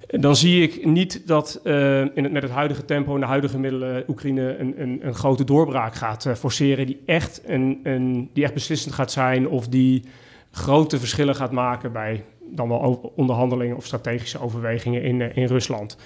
[0.06, 4.04] Dan zie ik niet dat in het, met het huidige tempo en de huidige middelen
[4.08, 6.86] Oekraïne een, een, een grote doorbraak gaat forceren.
[6.86, 10.02] Die echt, een, een, die echt beslissend gaat zijn of die
[10.52, 15.96] grote verschillen gaat maken bij dan wel onderhandelingen of strategische overwegingen in, eh, in Rusland.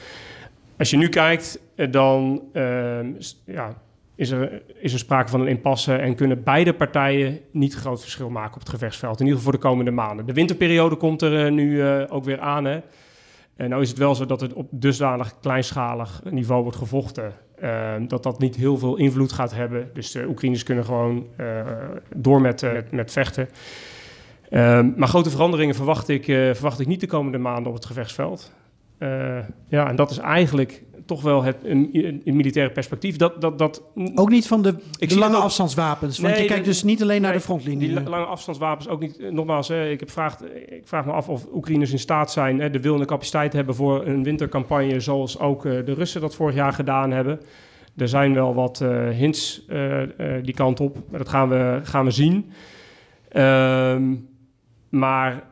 [0.78, 3.12] Als je nu kijkt, eh, dan ehm,
[3.44, 3.74] ja,
[4.14, 8.30] is, er, is er sprake van een impasse en kunnen beide partijen niet groot verschil
[8.30, 9.20] maken op het gevechtsveld.
[9.20, 10.26] In ieder geval voor de komende maanden.
[10.26, 12.64] De winterperiode komt er eh, nu ook weer aan.
[12.64, 12.80] Hè?
[13.56, 17.32] En nou is het wel zo dat het op dusdanig kleinschalig niveau wordt gevochten.
[17.56, 19.90] ehm, dat dat niet heel veel invloed gaat hebben.
[19.94, 21.26] Dus de Oekraïners kunnen gewoon
[22.16, 23.48] door met, met vechten.
[24.50, 27.84] Ehm, maar grote veranderingen verwacht ik, eh, verwacht ik niet de komende maanden op het
[27.86, 28.52] gevechtsveld.
[28.98, 31.88] Eh, ja, en dat is eigenlijk toch wel het een,
[32.24, 33.16] een, militaire perspectief.
[33.16, 33.82] Dat, dat, dat,
[34.14, 36.18] Ook niet van de, lange ook- afstandswapens.
[36.18, 37.88] Want Nee, je kijkt de- dus niet alleen naar nee, de frontlinie.
[37.88, 39.18] Die la- lange afstandswapens ook niet.
[39.18, 42.60] eh, Nogmaals, hè, ik, heb vraag, ik vraag me af of Oekraïners in staat zijn
[42.60, 46.34] hè, de wil en de capaciteit hebben voor een wintercampagne zoals ook de Russen dat
[46.34, 47.40] vorig jaar gedaan hebben.
[47.96, 49.66] Er zijn wel wat hints
[50.42, 52.50] die kant op, maar dat gaan we, gaan we zien.
[53.28, 54.14] Ehm,
[54.88, 55.42] maar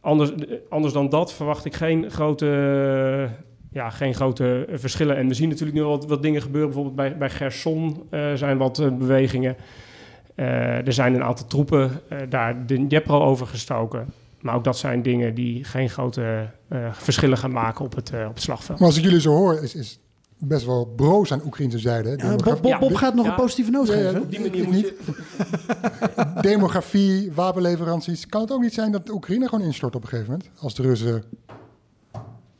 [0.00, 0.30] anders,
[0.68, 2.46] anders dan dat verwacht ik geen grote,
[3.72, 5.16] ja, geen grote verschillen.
[5.16, 6.68] En we zien natuurlijk nu al wat, wat dingen gebeuren.
[6.70, 9.56] Bijvoorbeeld bij, bij Gerson eh, zijn wat eh, bewegingen.
[10.34, 14.06] Eh, er zijn een aantal troepen eh, daar de Dnepro overgestoken.
[14.40, 18.34] Maar ook dat zijn dingen die geen grote eh, verschillen gaan maken op het, op
[18.34, 18.78] het slagveld.
[18.78, 19.98] Maar als ik jullie zo hoor, is, is
[20.38, 22.08] best wel broos aan Oekraïnse zijde.
[22.08, 22.14] hè?
[22.14, 23.30] Ja, Demografie- Bob, Bob, Bob Ja, gaat nog ja.
[23.30, 24.22] een positieve noot Ja, ja, geven.
[24.22, 24.86] Op die manier moet niet.
[24.86, 26.26] je...
[26.40, 28.26] Demografie, wapenleveranties.
[28.26, 30.50] Kan het ook niet zijn dat Oekraïne gewoon instort op een gegeven moment?
[30.58, 31.24] Als de Russen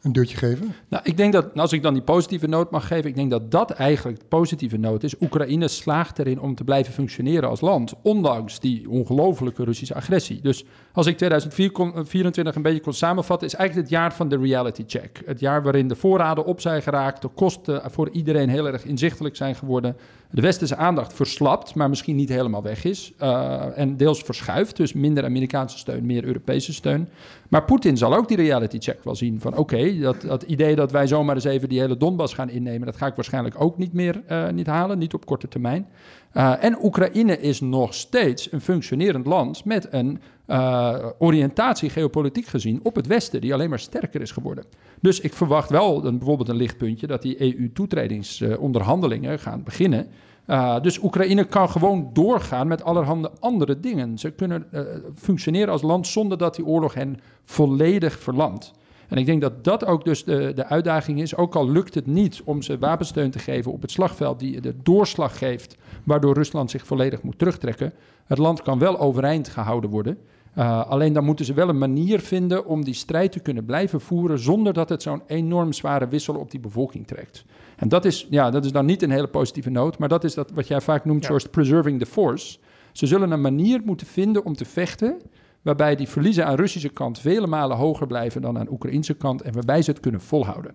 [0.02, 0.74] een duwtje geven?
[0.88, 3.50] Nou, ik denk dat, als ik dan die positieve noot mag geven, ik denk dat
[3.50, 5.14] dat eigenlijk de positieve noot is.
[5.20, 10.40] Oekraïne slaagt erin om te blijven functioneren als land, ondanks die ongelofelijke Russische agressie.
[10.40, 14.84] Dus als ik 2024 een beetje kon samenvatten, is eigenlijk het jaar van de reality
[14.86, 15.22] check.
[15.24, 19.36] Het jaar waarin de voorraden op zijn geraakt, de kosten voor iedereen heel erg inzichtelijk
[19.36, 19.96] zijn geworden.
[20.32, 23.12] De westerse aandacht verslapt, maar misschien niet helemaal weg is.
[23.18, 27.08] eh, en deels verschuift, dus minder Amerikaanse steun, meer Europese steun.
[27.48, 30.92] Maar Poetin zal ook die reality check wel zien van oké, dat, dat idee dat
[30.92, 33.92] wij zomaar eens even die hele Donbass gaan innemen, dat ga ik waarschijnlijk ook niet
[33.92, 35.86] meer eh, niet halen, niet op korte termijn.
[36.32, 42.80] Eh, en Oekraïne is nog steeds een functionerend land met een eh, oriëntatie geopolitiek gezien
[42.82, 44.64] op het Westen, die alleen maar sterker is geworden.
[45.00, 50.06] Dus ik verwacht wel een, bijvoorbeeld een lichtpuntje dat die EU-toetredingsonderhandelingen gaan beginnen.
[50.46, 54.18] Uh, dus Oekraïne kan gewoon doorgaan met allerhande andere dingen.
[54.18, 54.80] Ze kunnen uh,
[55.14, 58.72] functioneren als land zonder dat die oorlog hen volledig verlamt.
[59.08, 61.36] En ik denk dat dat ook dus de, de uitdaging is.
[61.36, 64.74] Ook al lukt het niet om ze wapensteun te geven op het slagveld die de
[64.82, 67.92] doorslag geeft, waardoor Rusland zich volledig moet terugtrekken.
[68.26, 70.18] Het land kan wel overeind gehouden worden.
[70.58, 74.00] Uh, alleen dan moeten ze wel een manier vinden om die strijd te kunnen blijven
[74.00, 77.44] voeren zonder dat het zo'n enorm zware wissel op die bevolking trekt.
[77.76, 80.34] En dat is, ja, dat is dan niet een hele positieve noot, maar dat is
[80.34, 81.26] dat wat jij vaak noemt, Ja.
[81.26, 82.58] zoals preserving the force.
[82.92, 85.20] Ze zullen een manier moeten vinden om te vechten
[85.62, 89.52] waarbij die verliezen aan Russische kant vele malen hoger blijven dan aan Oekraïnse kant en
[89.52, 90.74] waarbij ze het kunnen volhouden.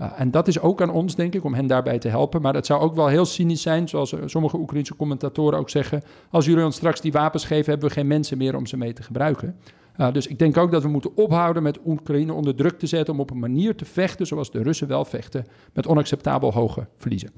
[0.00, 2.42] Uh, en dat is ook aan ons, denk ik, om hen daarbij te helpen.
[2.42, 6.02] Maar het zou ook wel heel cynisch zijn, zoals uh, sommige Oekraïnse commentatoren ook zeggen.
[6.30, 8.92] Als jullie ons straks die wapens geven, hebben we geen mensen meer om ze mee
[8.92, 9.56] te gebruiken.
[9.96, 13.14] Uh, dus ik denk ook dat we moeten ophouden met Oekraïne onder druk te zetten
[13.14, 17.30] om op een manier te vechten zoals de Russen wel vechten, met onacceptabel hoge verliezen.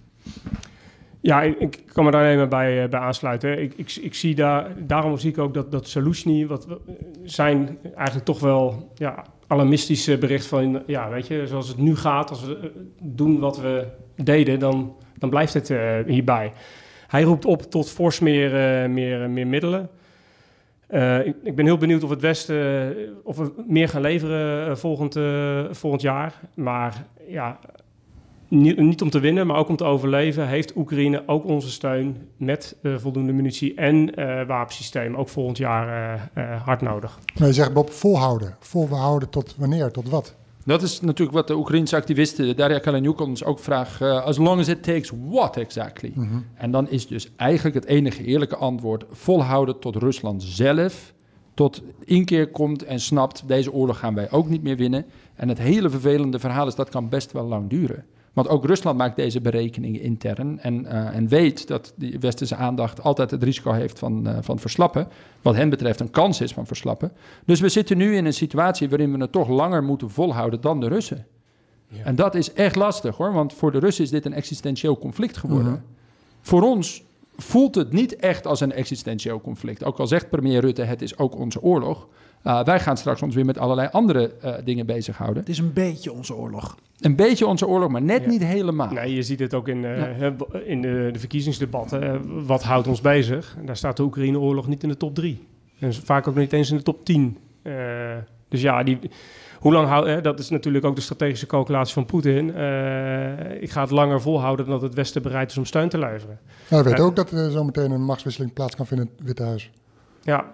[1.25, 3.63] Ja, ik, kan me daar even bij, uh, bij aansluiten.
[3.63, 5.93] Ik, ik, ik zie daar, daarom zie ik ook dat, dat
[6.47, 6.67] wat
[7.23, 12.31] zijn eigenlijk toch wel ja, alarmistische bericht van, ja, weet je, zoals het nu gaat,
[12.31, 16.53] als we doen wat we deden, dan, dan blijft het uh, hierbij.
[17.07, 18.51] Hij roept op tot fors meer,
[18.91, 19.91] meer, meer middelen.
[21.45, 25.19] Ik, ben heel benieuwd of het Westen of we meer gaan leveren volgend,
[25.71, 26.41] volgend jaar.
[26.55, 27.59] Maar ja,
[28.55, 32.17] niet, niet, om te winnen, maar ook om te overleven, heeft Oekraïne ook onze steun
[32.37, 34.15] met voldoende munitie en
[34.47, 36.31] wapensysteem ook volgend jaar
[36.65, 37.19] hard nodig.
[37.39, 38.57] Maar je zegt Bob, volhouden.
[38.61, 40.35] Volhouden tot wanneer, tot wat?
[40.65, 44.01] Dat is natuurlijk wat de Oekraïnse activisten, Daria Kaleniuk, ons ook vraagt.
[44.01, 46.13] Uh, as long as it takes what exactly?
[46.15, 46.45] Mm -hmm.
[46.55, 51.13] En dan is dus eigenlijk het enige eerlijke antwoord volhouden tot Rusland zelf
[51.55, 55.05] tot inkeer komt en snapt, deze oorlog gaan wij ook niet meer winnen.
[55.35, 58.05] En het hele vervelende verhaal is, dat kan best wel lang duren.
[58.35, 63.03] Want ook Rusland maakt deze berekeningen intern en, uh, en weet dat die westerse aandacht
[63.03, 65.09] altijd het risico heeft van, uh, van verslappen.
[65.43, 67.13] Wat hen betreft een kans is van verslappen.
[67.45, 70.81] Dus we zitten nu in een situatie waarin we het toch langer moeten volhouden dan
[70.81, 71.27] de Russen.
[71.89, 72.05] Ja.
[72.05, 75.37] En dat is echt lastig hoor, want voor de Russen is dit een existentieel conflict
[75.37, 75.73] geworden.
[75.73, 75.83] Uh -huh.
[76.41, 77.05] Voor ons
[77.37, 79.85] voelt het niet echt als een existentieel conflict.
[79.85, 82.09] Ook al zegt premier Rutte, het is ook onze oorlog.
[82.45, 85.39] Uh, wij gaan straks ons weer met allerlei andere uh, dingen bezighouden.
[85.39, 86.79] Het is een beetje onze oorlog.
[87.01, 88.29] Een beetje onze oorlog, maar net ja.
[88.29, 88.93] niet helemaal.
[88.93, 90.35] Nee, je ziet het ook in, uh, ja.
[90.65, 92.47] in de, de, verkiezingsdebatten.
[92.47, 93.57] wat houdt ons bezig?
[93.59, 95.47] En daar staat de Oekraïne-oorlog niet in de top drie.
[95.79, 97.39] En vaak ook niet eens in de top 10.
[97.63, 97.75] Uh,
[98.49, 98.99] dus ja, die,
[99.65, 100.25] hoe lang houdt...
[100.25, 102.49] Dat is natuurlijk ook de strategische calculatie van Poetin.
[102.49, 105.99] Uh, ik ga het langer volhouden dan dat het Westen bereid is om steun te
[105.99, 106.39] leveren.
[106.69, 109.43] Nou, hij weet ook dat er zometeen een machtswisseling plaats kan vinden in het Witte
[109.43, 109.71] Huis.
[110.23, 110.45] Ja,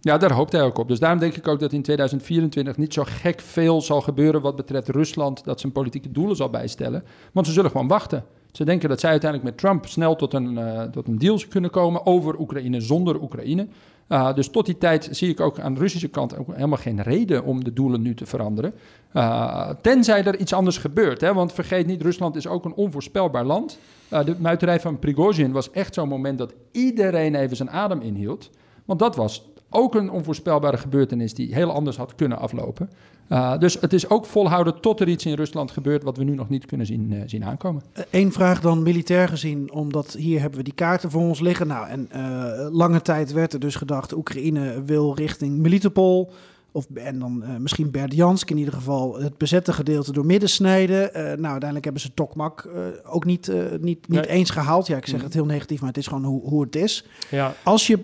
[0.00, 0.88] ja, daar hoopt hij ook op.
[0.88, 4.56] Dus daarom denk ik ook dat in 2024 niet zo gek veel zal gebeuren wat
[4.56, 7.04] betreft Rusland, dat zijn politieke doelen zal bijstellen.
[7.32, 8.24] Want ze zullen gewoon wachten.
[8.52, 11.70] Ze denken dat zij uiteindelijk met Trump snel tot een, uh, tot een deal kunnen
[11.70, 13.66] komen over Oekraïne zonder Oekraïne.
[14.12, 17.02] Uh, dus tot die tijd zie ik ook aan de Russische kant ook helemaal geen
[17.02, 18.74] reden om de doelen nu te veranderen.
[19.14, 21.20] Uh, tenzij er iets anders gebeurt.
[21.20, 21.34] Hè?
[21.34, 23.78] Want vergeet niet, Rusland is ook een onvoorspelbaar land.
[24.08, 28.50] de muiterij van Prigozhin was echt zo'n moment dat iedereen even zijn adem inhield.
[28.84, 32.90] Want dat was ook een onvoorspelbare gebeurtenis die heel anders had kunnen aflopen.
[33.30, 36.34] Uh, dus het is ook volhouden tot er iets in Rusland gebeurt wat we nu
[36.34, 37.82] nog niet kunnen zien, uh, zien aankomen.
[38.10, 41.66] Eén eh, vraag dan militair gezien, omdat hier hebben we die kaarten voor ons liggen.
[41.66, 46.32] Nou, en uh, lange tijd werd er dus gedacht, Oekraïne wil richting Melitopol.
[46.72, 51.10] Of, en dan misschien Berdjansk, in ieder geval het bezette gedeelte door midden snijden.
[51.12, 52.68] Nou, uiteindelijk hebben ze Tokmak
[53.04, 54.26] ook niet, niet, niet nee.
[54.26, 54.86] eens gehaald.
[54.86, 57.06] Ja, ik zeg het heel negatief, maar het is gewoon hoe, hoe het is.
[57.30, 57.54] Ja.
[57.62, 57.98] Als je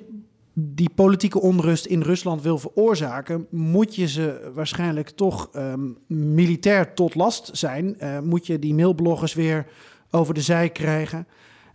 [0.58, 7.14] die politieke onrust in Rusland wil veroorzaken, moet je ze waarschijnlijk toch um, militair tot
[7.14, 7.96] last zijn.
[7.98, 9.66] Uh, moet je die mailbloggers weer
[10.10, 11.26] over de zij krijgen.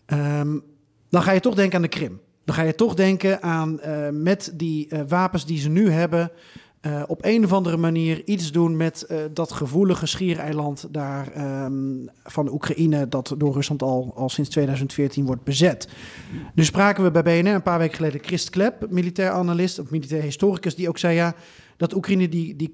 [0.05, 0.63] Um,
[1.09, 2.19] dan ga je toch denken aan de Krim.
[2.43, 6.31] Dan ga je toch denken aan uh, met die uh, wapens die ze nu hebben.
[6.85, 11.27] Uh, op een of andere manier iets doen met uh, dat gevoelige schiereiland daar
[11.65, 15.87] um, van Oekraïne, dat door Rusland al, al sinds 2014 wordt bezet.
[16.53, 20.21] Nu spraken we bij BNR een paar weken geleden Christ Klep, militair analist of militair
[20.21, 21.35] historicus, die ook zei ja,
[21.77, 22.71] dat Oekraïne die, die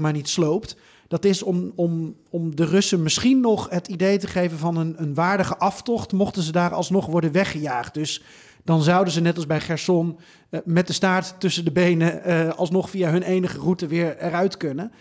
[0.00, 0.76] maar niet sloopt.
[1.08, 4.94] Dat is om, om, om de Russen misschien nog het idee te geven van een,
[4.96, 7.94] een waardige aftocht, mochten ze daar alsnog worden weggejaagd.
[7.94, 8.22] Dus
[8.64, 10.18] dan zouden ze net als bij Gerson
[10.50, 14.56] uh, met de staart tussen de benen uh, alsnog via hun enige route weer eruit
[14.56, 14.92] kunnen.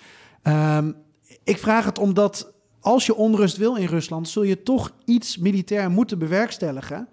[0.43, 0.95] Um,
[1.43, 5.89] ik vraag het omdat als je onrust wil in Rusland, zul je toch iets militair
[5.89, 7.07] moeten bewerkstelligen.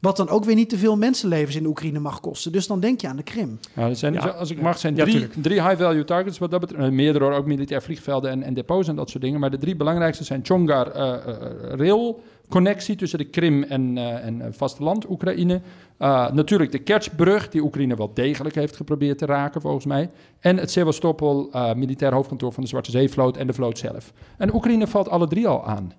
[0.00, 2.52] Wat dan ook weer niet te veel mensenlevens in de Oekraïne mag kosten.
[2.52, 3.58] Dus dan denk je aan de Krim.
[3.74, 6.38] Ja, er zijn, ja, als ik mag, zijn drie, ja, drie high-value targets.
[6.38, 9.40] Wat dat betreft, meerdere ook militair vliegvelden en, en depots en dat soort dingen.
[9.40, 11.34] Maar de drie belangrijkste zijn Chongar uh, uh,
[11.76, 15.60] Rail connectie tussen de Krim en, uh, en vasteland Oekraïne.
[15.98, 20.10] Uh, natuurlijk de Kertsbrug, die Oekraïne wel degelijk heeft geprobeerd te raken, volgens mij.
[20.40, 24.12] En het Sevastopol, uh, militair hoofdkantoor van de Zwarte Zeevloot en de vloot zelf.
[24.38, 25.92] En Oekraïne valt alle drie al aan.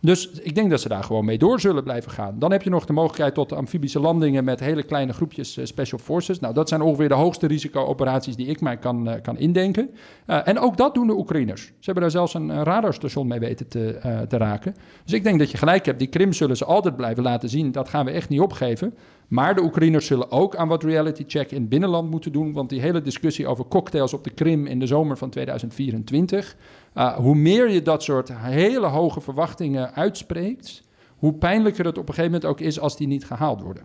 [0.00, 2.38] Dus ik denk dat ze daar gewoon mee door zullen blijven gaan.
[2.38, 5.98] Dan heb je nog de mogelijkheid tot amfibische landingen met hele kleine groepjes uh, special
[5.98, 6.40] forces.
[6.40, 9.90] Nou, dat zijn ongeveer de hoogste risico-operaties die ik mij kan, kan indenken.
[10.26, 11.62] En ook dat doen de Oekraïners.
[11.62, 14.74] Ze hebben daar zelfs een radarstation mee weten te, te raken.
[15.04, 15.98] Dus ik denk dat je gelijk hebt.
[15.98, 17.72] Die Krim zullen ze altijd blijven laten zien.
[17.72, 18.94] Dat gaan we echt niet opgeven.
[19.28, 22.52] Maar de Oekraïners zullen ook aan wat reality check in het binnenland moeten doen.
[22.52, 26.56] Want die hele discussie over cocktails op de Krim in de zomer van 2024.
[26.94, 30.82] Uh, hoe meer je dat soort hele hoge verwachtingen uitspreekt,
[31.16, 33.82] hoe pijnlijker het op een gegeven moment ook is als die niet gehaald worden.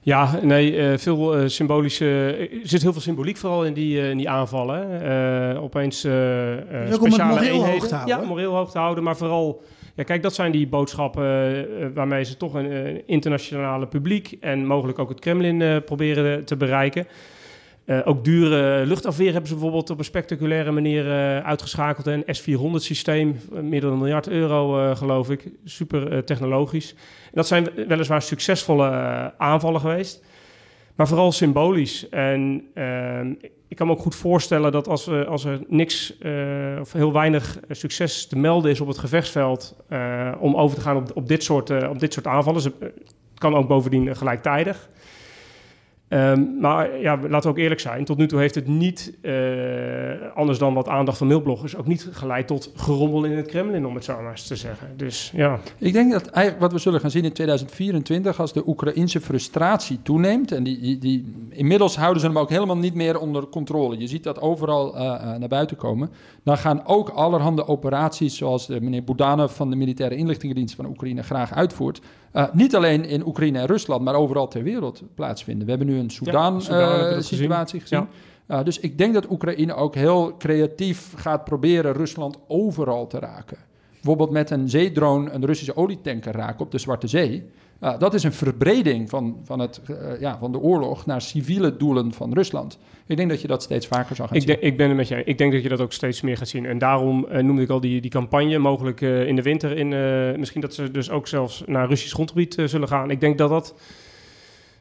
[0.00, 2.06] Ja, nee, uh, veel uh, symbolische.
[2.62, 4.82] er zit heel veel symboliek vooral in die, uh, in die aanvallen.
[5.60, 7.70] opeens ook speciale om het moreel eenheden.
[7.70, 8.20] hoog te houden.
[8.20, 9.62] Ja, moreel hoog te houden, maar vooral.
[9.96, 15.08] Ja, kijk, dat zijn die boodschappen waarmee ze toch een internationale publiek en mogelijk ook
[15.08, 17.06] het Kremlin proberen te bereiken.
[18.04, 21.04] Ook dure luchtafweer hebben ze bijvoorbeeld op een spectaculaire manier
[21.42, 22.06] uitgeschakeld.
[22.06, 25.50] Een S-400 systeem, meer dan een miljard euro geloof ik.
[25.64, 26.90] Super technologisch.
[27.24, 28.90] En dat zijn weliswaar succesvolle
[29.36, 30.24] aanvallen geweest.
[30.96, 32.08] Maar vooral symbolisch.
[32.08, 33.32] En ehm,
[33.68, 36.18] ik kan me ook goed voorstellen dat als, we, als er niks
[36.80, 39.76] of heel weinig succes te melden is op het gevechtsveld...
[40.38, 42.62] om over te gaan op, op, dit, soort, op dit soort aanvallen.
[42.62, 44.88] Het kan ook bovendien gelijktijdig...
[46.08, 48.04] Um, maar ja, laten we ook eerlijk zijn.
[48.04, 49.32] Tot nu toe heeft het niet, uh,
[50.34, 53.94] anders dan wat aandacht van mailbloggers, ook niet geleid tot gerommel in het Kremlin, om
[53.94, 54.88] het zo maar eens te zeggen.
[54.96, 55.60] Dus ja.
[55.78, 59.98] Ik denk dat eigenlijk wat we zullen gaan zien in 2024, als de Oekraïnse frustratie
[60.02, 63.98] toeneemt, en die, die, inmiddels houden ze hem ook helemaal niet meer onder controle.
[63.98, 66.10] Je ziet dat overal uh, uh, naar buiten komen.
[66.42, 71.22] Dan gaan ook allerhande operaties, zoals de meneer Budanov van de militaire inlichtingendienst van Oekraïne
[71.22, 72.00] graag uitvoert,
[72.52, 75.64] niet alleen in Oekraïne en Rusland, maar overal ter wereld plaatsvinden.
[75.64, 78.08] We hebben nu een Soedan-situatie ja, gezien.
[78.48, 78.58] Ja.
[78.58, 83.58] Uh, dus ik denk dat Oekraïne ook heel creatief gaat proberen Rusland overal te raken.
[84.06, 87.44] Bijvoorbeeld met een zeedrone een Russische olietanker raken op de Zwarte Zee.
[87.80, 91.76] Uh, dat is een verbreding van, van, het, uh, ja, van de oorlog naar civiele
[91.76, 92.78] doelen van Rusland.
[93.06, 94.50] Ik denk dat je dat steeds vaker zal gaan ik zien.
[94.50, 95.24] Denk, ik ben het met je.
[95.24, 96.66] Ik denk dat je dat ook steeds meer gaat zien.
[96.66, 99.76] En daarom uh, noemde ik al die, die campagne, mogelijk in de winter.
[99.76, 99.88] In,
[100.38, 103.10] misschien dat ze dus ook zelfs naar Russisch grondgebied zullen gaan.
[103.10, 103.74] Ik denk dat dat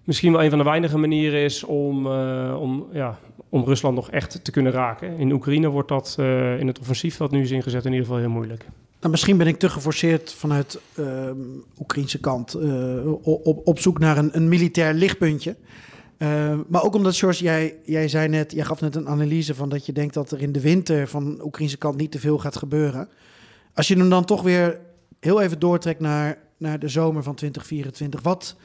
[0.04, 2.08] misschien wel een van de weinige manieren is om,
[2.56, 3.20] om, ja,
[3.50, 5.18] om Rusland nog echt te kunnen raken.
[5.18, 6.16] In Oekraïne wordt dat
[6.60, 8.66] in het offensief wat nu is ingezet in ieder geval heel moeilijk.
[9.06, 11.32] Nou, misschien ben ik te geforceerd vanuit uh,
[11.80, 12.56] Oekraïnse kant
[13.24, 15.56] op, op zoek naar een, een militair lichtpuntje.
[16.68, 19.86] maar ook omdat, George, jij, jij zei net, jij gaf net een analyse van dat
[19.86, 22.56] je denkt dat er in de winter van de Oekraïnse kant niet te veel gaat
[22.56, 23.10] gebeuren.
[23.74, 24.80] Als je hem dan toch weer
[25.20, 28.56] heel even doortrekt naar, naar de zomer van 2024, wat,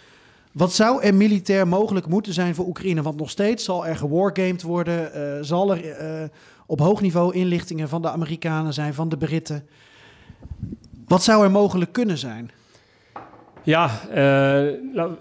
[0.53, 3.03] wat zou er militair mogelijk moeten zijn voor Oekraïne?
[3.03, 5.85] Want nog steeds zal er gewargamed worden, uh, zal er
[6.23, 6.29] uh,
[6.67, 9.65] op hoog niveau inlichtingen van de Amerikanen zijn, van de Britten.
[11.07, 12.51] Wat zou er mogelijk kunnen zijn?
[13.63, 14.15] Ja, uh,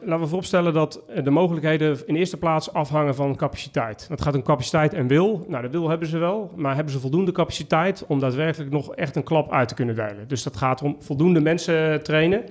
[0.02, 4.08] laten we vooropstellen dat de mogelijkheden in eerste plaats afhangen van capaciteit.
[4.10, 5.46] Het gaat om capaciteit en wil.
[5.48, 9.16] Nou, de wil hebben ze wel, maar hebben ze voldoende capaciteit om daadwerkelijk nog echt
[9.16, 10.28] een klap uit te kunnen delen?
[10.28, 12.44] Dus dat gaat om voldoende mensen trainen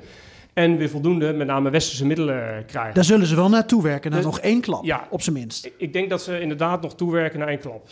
[0.59, 2.94] en weer voldoende, met name westerse middelen krijgen.
[2.94, 5.70] Daar zullen ze wel naartoe werken, naar dus, nog één klap, ja, op zijn minst.
[5.76, 7.88] Ik denk dat ze inderdaad nog toewerken naar één klap.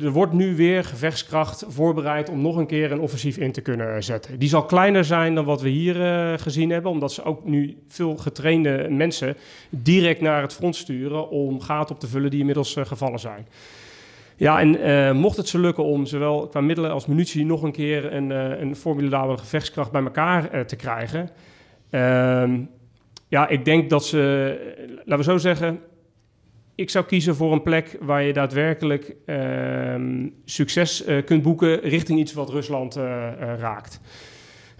[0.00, 4.04] Er wordt nu weer gevechtskracht voorbereid om nog een keer een offensief in te kunnen
[4.04, 4.38] zetten.
[4.38, 7.76] Die zal kleiner zijn dan wat we hier uh, gezien hebben, omdat ze ook nu
[7.88, 9.36] veel getrainde mensen
[9.70, 13.46] direct naar het front sturen om gaten op te vullen die inmiddels uh, gevallen zijn.
[14.36, 17.72] Ja, en uh, mocht het ze lukken om zowel qua middelen als munitie nog een
[17.72, 21.30] keer een, een formidabele gevechtskracht bij elkaar te krijgen,
[21.90, 22.70] Um,
[23.28, 25.80] ja, ik denk dat ze, laten we zo zeggen,
[26.74, 32.18] ik zou kiezen voor een plek waar je daadwerkelijk um, succes uh, kunt boeken richting
[32.18, 34.00] iets wat Rusland uh, uh, raakt.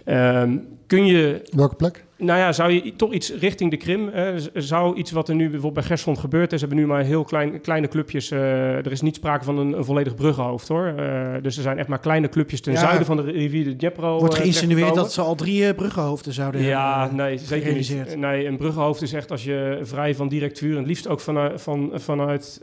[0.05, 1.41] Um, kun je.
[1.55, 2.05] Welke plek?
[2.21, 5.43] Nou ja, zou je toch iets richting de Krim, uh, zou iets wat er nu
[5.43, 8.31] bijvoorbeeld bij Gerson gebeurd is, hebben nu maar heel klein, kleine clubjes.
[8.31, 8.39] Uh,
[8.75, 10.93] er is niet sprake van een, een volledig bruggenhoofd hoor.
[10.99, 13.75] Uh, dus er zijn echt maar kleine clubjes ten ja, zuiden van de rivier de
[13.75, 14.19] Dnepro.
[14.19, 18.15] Wordt geïnsinueerd dat ze al drie bruggenhoofden zouden Ja, nee, zeker niet.
[18.15, 21.19] Nee, een bruggenhoofd is echt als je vrij van direct vuur, en het liefst ook
[21.19, 22.61] vanuit, van, vanuit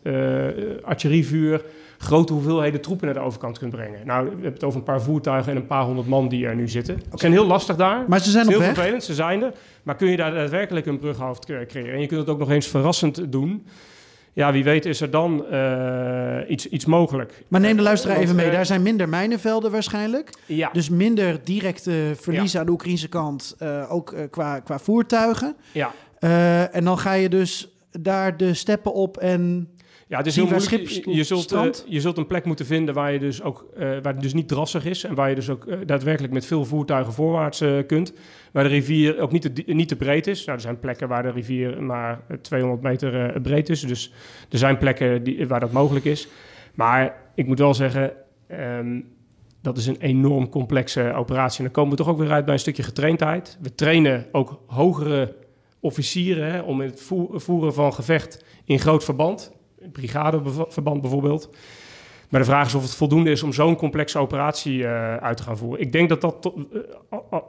[0.83, 1.63] artillerievuur
[1.99, 4.07] grote hoeveelheden troepen naar de overkant kunt brengen.
[4.07, 6.57] Nou, we hebben het over een paar voertuigen en een paar honderd man die er
[6.57, 6.99] nu zitten.
[7.11, 8.05] Ze zijn heel lastig daar.
[8.09, 8.75] Maar ze zijn heel weg.
[8.75, 9.53] vervelend, ze zijn er.
[9.83, 11.93] Maar kun je daar daadwerkelijk een brughoofd creëren?
[11.93, 13.67] En je kunt het ook nog eens verrassend doen.
[14.33, 17.45] Ja, wie weet is er dan uh, iets, iets mogelijk.
[17.49, 18.51] Maar neem de luisteraar even mee.
[18.51, 20.31] Daar zijn minder mijnenvelden waarschijnlijk.
[20.47, 20.71] Ja.
[20.73, 22.59] Dus minder directe verliezen ja.
[22.59, 23.57] aan de Oekraïnse kant.
[23.63, 25.57] Uh, ook uh, qua, qua voertuigen.
[25.73, 25.93] Ja.
[26.73, 29.69] en dan ga je dus daar de steppen op en
[30.09, 30.71] ja, het is heel moeilijk.
[30.71, 33.81] Je, je, zult, uh, je zult een plek moeten vinden waar je dus ook uh,
[33.81, 36.65] waar het dus niet drassig is en waar je dus ook uh, daadwerkelijk met veel
[36.65, 38.13] voertuigen voorwaarts kunt.
[38.53, 40.45] Waar de rivier ook niet te, niet te breed is.
[40.45, 43.81] Nou, er zijn plekken waar de rivier maar 200 meter breed is.
[43.81, 44.13] Dus
[44.51, 46.29] er zijn plekken die, waar dat mogelijk is.
[46.75, 48.13] Maar ik moet wel zeggen,
[48.51, 49.05] um,
[49.63, 51.59] dat is een enorm complexe operatie.
[51.59, 53.59] En dan komen we toch ook weer uit bij een stukje getraindheid.
[53.61, 55.37] We trainen ook hogere
[55.81, 57.03] officieren hè, om in het
[57.35, 59.56] voeren van gevecht in groot verband
[59.93, 61.51] brigadeverband bijvoorbeeld.
[62.29, 65.43] Maar de vraag is of het voldoende is om zo'n complexe operatie uh, uit te
[65.43, 65.81] gaan voeren.
[65.81, 66.81] Ik denk dat dat, uh,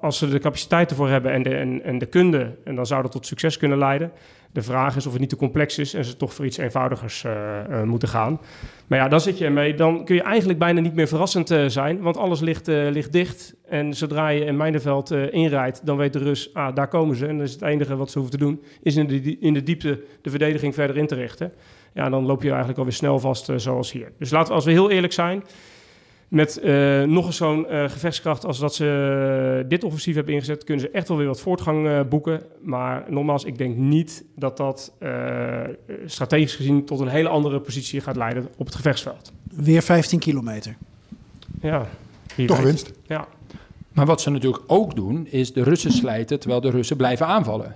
[0.01, 3.01] als ze de capaciteit ervoor hebben en de, en, en de kunde, en dan zou
[3.01, 4.11] dat tot succes kunnen leiden.
[4.51, 7.23] De vraag is of het niet te complex is en ze toch voor iets eenvoudigers
[7.23, 8.39] uh, moeten gaan.
[8.88, 9.73] Maar ja, dan zit je ermee.
[9.73, 13.55] Dan kun je eigenlijk bijna niet meer verrassend zijn, want alles ligt, ligt dicht.
[13.65, 17.27] En zodra je in Mijnenveld inrijdt, dan weet de Rus, ah, daar komen ze.
[17.27, 19.63] En dat is het enige wat ze hoeven te doen, is in de, in de
[19.63, 21.51] diepte de verdediging verder in te richten
[21.97, 24.11] ja, dan loop je eigenlijk alweer snel vast uh, zoals hier.
[24.17, 25.43] Dus laten we, als we heel eerlijk zijn,
[26.27, 30.85] met uh, nog eens zo'n uh, gevechtskracht als dat ze dit offensief hebben ingezet, kunnen
[30.85, 32.41] ze echt wel weer wat voortgang boeken.
[32.61, 34.93] Maar nogmaals, ik denk niet dat dat
[36.05, 39.31] strategisch gezien tot een hele andere positie gaat leiden op het gevechtsveld.
[39.55, 40.75] Weer 15 kilometer.
[41.61, 41.87] Ja.
[42.45, 42.91] Toch winst.
[43.07, 43.27] Ja.
[43.93, 47.75] Maar wat ze natuurlijk ook doen, is de Russen slijten terwijl de Russen blijven aanvallen.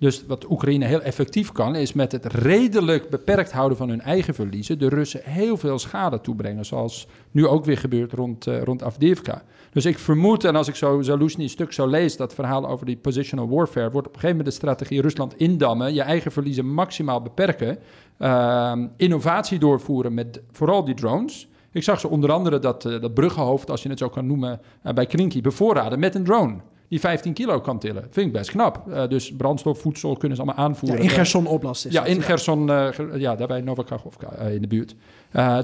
[0.00, 4.34] Dus wat Oekraïne heel effectief kan, is met het redelijk beperkt houden van hun eigen
[4.34, 6.64] verliezen, de Russen heel veel schade toebrengen.
[6.64, 9.42] Zoals nu ook weer gebeurt rond, uh, rond Avdiivka.
[9.72, 12.96] Dus ik vermoed, en als ik zo Zaluzny stuk zo lees, dat verhaal over die
[12.96, 17.22] positional warfare, wordt op een gegeven moment de strategie Rusland indammen, je eigen verliezen maximaal
[17.22, 17.78] beperken,
[18.18, 21.48] uh, innovatie doorvoeren met vooral die drones.
[21.72, 24.60] Ik zag ze onder andere dat, uh, dat bruggenhoofd, als je het zo kan noemen,
[24.94, 26.56] bij Krinky bevoorraden met een drone
[26.90, 28.06] die 15 kilo kan tillen.
[28.10, 28.82] Vind ik best knap.
[28.88, 30.98] Uh, dus brandstof, voedsel kunnen ze allemaal aanvoeren.
[30.98, 34.94] Ja, in Gerson is Ja, in Gerson, uh, ja, daarbij Novakachovka uh, in de buurt.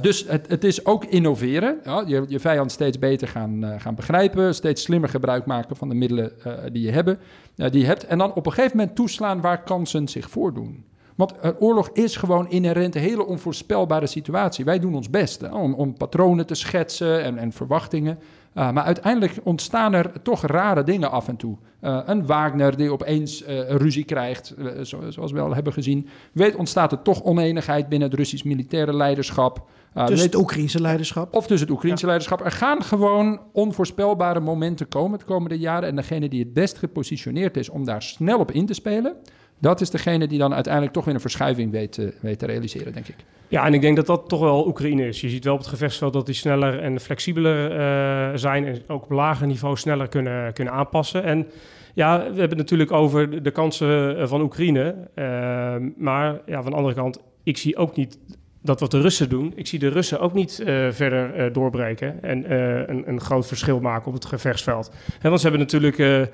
[0.03, 1.79] dus het, het, is ook innoveren.
[1.85, 4.55] Ja, je, je vijand steeds beter gaan, gaan begrijpen.
[4.55, 6.33] Steeds slimmer gebruik maken van de middelen
[6.73, 7.19] die je, hebben,
[7.55, 8.07] die je hebt.
[8.07, 10.85] En dan op een gegeven moment toeslaan waar kansen zich voordoen.
[11.15, 14.65] Want oorlog is gewoon inherent een hele onvoorspelbare situatie.
[14.65, 18.19] Wij doen ons best hè, om, om, patronen te schetsen en, en verwachtingen.
[18.57, 21.57] Uh, maar uiteindelijk ontstaan er toch rare dingen af en toe.
[21.83, 26.09] Uh, een Wagner die opeens ruzie krijgt, zo, zoals we al hebben gezien.
[26.33, 29.69] Weet ontstaat er toch oneenigheid binnen het Russisch militaire leiderschap.
[30.07, 31.35] dus het Oekraïnse leiderschap?
[31.35, 32.07] Of dus het Oekraïnse ja.
[32.07, 32.45] leiderschap.
[32.45, 35.89] Er gaan gewoon onvoorspelbare momenten komen de komende jaren.
[35.89, 39.17] En degene die het best gepositioneerd is om daar snel op in te spelen...
[39.59, 42.93] Dat is degene die dan uiteindelijk toch weer een verschuiving weet, uh, weet te realiseren,
[42.93, 43.17] denk ik.
[43.49, 45.21] Ja, en ik denk dat dat toch wel Oekraïne is.
[45.21, 49.03] Je ziet wel op het gevechtsveld dat die sneller en flexibeler uh, zijn en ook
[49.03, 51.25] op lager niveau sneller kunnen, kunnen aanpassen.
[51.25, 51.47] En
[51.95, 54.95] ja, we hebben het natuurlijk over de kansen van Oekraïne.
[55.15, 58.19] Uh, maar ja, van de andere kant, ik zie ook niet
[58.63, 59.53] dat wat de Russen doen.
[59.55, 62.53] Ik zie de Russen ook niet verder doorbreken en
[62.91, 64.91] een, een, groot verschil maken op het gevechtsveld.
[65.19, 66.29] He, want ze hebben natuurlijk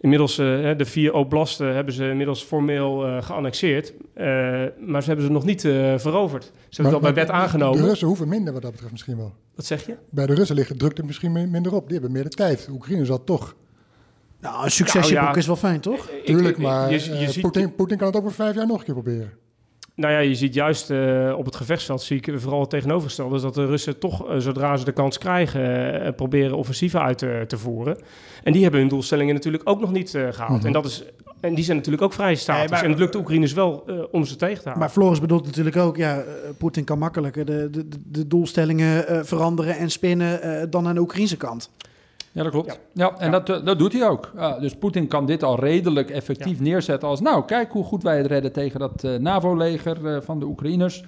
[0.00, 3.92] inmiddels de vier oblasten hebben ze inmiddels formeel geannexeerd,
[4.86, 5.60] maar ze hebben ze nog niet
[5.96, 6.44] veroverd.
[6.44, 7.82] Ze hebben het al bij wet aangenomen.
[7.82, 9.32] De Russen hoeven minder wat dat betreft misschien wel.
[9.54, 9.96] Wat zeg je?
[10.10, 11.84] Bij de Russen ligt de druk er misschien minder op.
[11.84, 12.68] Die hebben meer de tijd.
[12.72, 13.56] Oekraïne zal toch
[14.40, 16.10] nou, een succesje nou, ja, is wel fijn, toch?
[16.24, 18.84] Tuurlijk, maar je, je, je Poetin, Poetin kan het ook voor vijf jaar nog een
[18.84, 19.32] keer proberen.
[20.00, 23.42] Nou ja, je ziet juist uh, op het gevechtsveld, zie ik vooral het tegenovergestelde, is
[23.42, 25.62] dat de Russen toch, uh, zodra ze de kans krijgen,
[26.02, 27.98] uh, proberen offensieven uit te, te, voeren.
[28.42, 30.50] En die hebben hun doelstellingen natuurlijk ook nog niet gehaald.
[30.50, 30.66] Mm -hmm.
[30.66, 31.04] En, dat is,
[31.40, 32.70] en die zijn natuurlijk ook vrij statisch.
[32.70, 34.82] Nee, en het lukt de Oekraïners wel om ze tegen te houden.
[34.82, 36.24] Maar Floris bedoelt natuurlijk ook, ja,
[36.58, 41.70] Poetin kan makkelijker de, de, de doelstellingen veranderen en spinnen dan aan de Oekraïnse kant.
[42.32, 42.66] Ja, dat klopt.
[42.66, 43.40] Ja, ja en ja.
[43.40, 44.32] Dat, dat doet hij ook.
[44.36, 46.62] Uh, dus Poetin kan dit al redelijk effectief ja.
[46.62, 47.20] neerzetten als...
[47.20, 51.04] nou, kijk hoe goed wij het redden tegen dat uh, NAVO-leger uh, van de Oekraïners.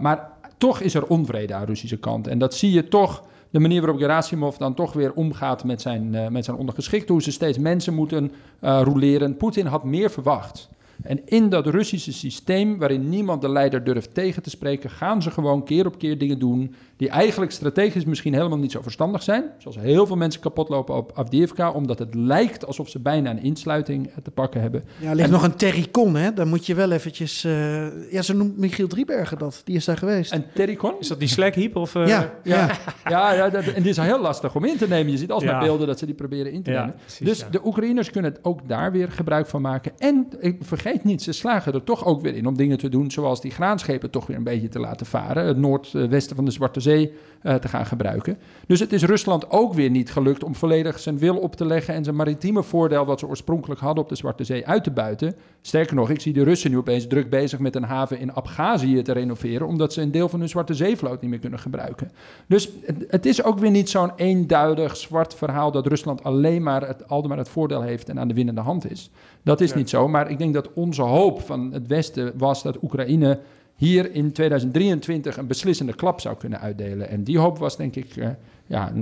[0.00, 2.26] maar toch is er onvrede aan de Russische kant.
[2.26, 6.32] En dat zie je toch, de manier waarop Gerasimov dan toch weer omgaat met zijn,
[6.32, 7.12] met zijn ondergeschikte...
[7.12, 9.36] hoe ze steeds mensen moeten roleren.
[9.36, 10.68] Poetin had meer verwacht.
[11.02, 15.30] En in dat Russische systeem, waarin niemand de leider durft tegen te spreken, gaan ze
[15.30, 19.44] gewoon keer op keer dingen doen die eigenlijk strategisch misschien helemaal niet zo verstandig zijn.
[19.58, 24.10] Zoals heel veel mensen kapotlopen op Avdiivka, omdat het lijkt alsof ze bijna een insluiting
[24.22, 24.84] te pakken hebben.
[25.00, 26.32] Ja, er ligt en, nog een Terricon, hè?
[26.32, 27.44] Dan moet je wel eventjes...
[27.44, 29.60] Uh, ja, ze noemt Michiel Driebergen dat.
[29.64, 30.32] Die is daar geweest.
[30.32, 30.94] En Terricon?
[30.98, 31.76] Is dat die Slack-heap?
[31.76, 32.06] Of, uh...
[32.06, 32.32] Ja.
[32.42, 32.70] Ja,
[33.08, 35.12] ja, ja dat, en die is heel lastig om in te nemen.
[35.12, 35.60] Je ziet alsmaar ja.
[35.60, 36.94] beelden dat ze die proberen in te nemen.
[36.94, 39.92] Precies, dus de Oekraïners kunnen het ook daar weer gebruik van maken.
[39.98, 43.10] En ik vergeet niet, ze slagen er toch ook weer in om dingen te doen...
[43.10, 45.46] zoals die graanschepen toch weer een beetje te laten varen.
[45.46, 47.12] Het noordwesten van de Zwarte Zee
[47.42, 48.38] uh, te gaan gebruiken.
[48.66, 51.94] Dus het is Rusland ook weer niet gelukt om volledig zijn wil op te leggen
[51.94, 55.34] en zijn maritieme voordeel wat ze oorspronkelijk hadden op de Zwarte Zee uit te buiten.
[55.64, 59.02] Sterker nog, ik zie de Russen nu opeens druk bezig met een haven in Abhazie
[59.02, 62.10] te renoveren, omdat ze een deel van hun Zwarte Zeevloot niet meer kunnen gebruiken.
[62.46, 66.86] Dus het, het is ook weer niet zo'n eenduidig zwart verhaal dat Rusland alleen maar
[66.86, 69.10] het, al maar het voordeel heeft en aan de winnende hand is.
[69.42, 69.76] Dat is ja.
[69.76, 73.40] niet zo, maar ik denk dat onze hoop van het Westen was dat Oekraïne
[73.76, 77.08] hier in 2023 een beslissende klap zou kunnen uitdelen.
[77.08, 78.28] En die hoop was denk ik uh,
[78.66, 78.92] ja,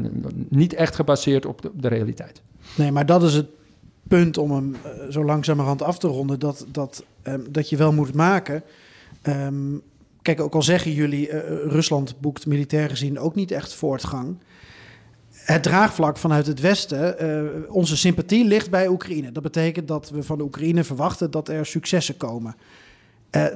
[0.48, 2.42] niet echt gebaseerd op de, op de, realiteit.
[2.76, 3.46] Nee, maar dat is het
[4.08, 7.92] punt om hem uh, zo langzamerhand af te ronden, dat, dat, um, dat je wel
[7.92, 8.62] moet maken.
[9.22, 9.82] Um,
[10.22, 14.36] kijk, ook al zeggen jullie, uh, Rusland boekt militair gezien ook niet echt voortgang.
[15.32, 17.16] Het draagvlak vanuit het Westen,
[17.68, 19.32] onze sympathie ligt bij Oekraïne.
[19.32, 22.56] Dat betekent dat we van de Oekraïne verwachten dat er successen komen.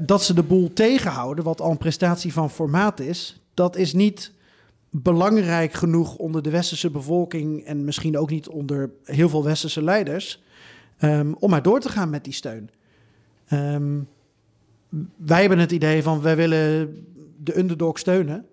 [0.01, 4.33] Dat ze de boel tegenhouden, wat al een prestatie van formaat is, dat is niet
[5.03, 10.43] belangrijk genoeg onder de westerse bevolking en misschien ook niet onder heel veel westerse leiders
[11.01, 12.71] um, om maar door te gaan met die steun.
[13.53, 14.09] Um,
[15.17, 16.97] wij hebben het idee van wij willen
[17.43, 18.47] de underdog steunen.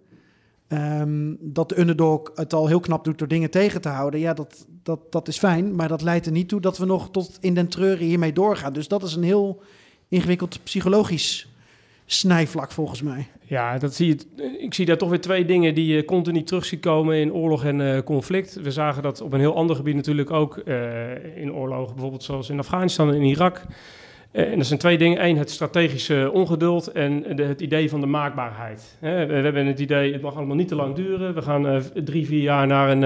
[0.67, 4.19] Um, dat de underdog het al heel knap doet door dingen tegen te houden.
[4.19, 7.11] Ja, dat, dat, dat is fijn, maar dat leidt er niet toe dat we nog
[7.11, 8.73] tot in den treuren hiermee doorgaan.
[8.73, 9.61] Dus dat is een heel
[10.07, 11.50] ingewikkeld psychologisch
[12.13, 13.27] snijvlak volgens mij.
[13.41, 16.65] Ja, dat zie je, ik zie daar toch weer twee dingen die je continu terug
[16.65, 18.61] ziet komen in oorlog en uh, conflict.
[18.61, 22.49] We zagen dat op een heel ander gebied natuurlijk ook uh, in oorlogen, bijvoorbeeld zoals
[22.49, 23.61] in Afghanistan en in Irak.
[24.31, 25.25] Uh, en dat zijn twee dingen.
[25.25, 28.97] Eén, het strategische ongeduld en het idee van de maakbaarheid.
[28.99, 31.33] We, hebben het idee, het mag allemaal niet te lang duren.
[31.33, 33.01] We gaan drie, vier jaar naar een,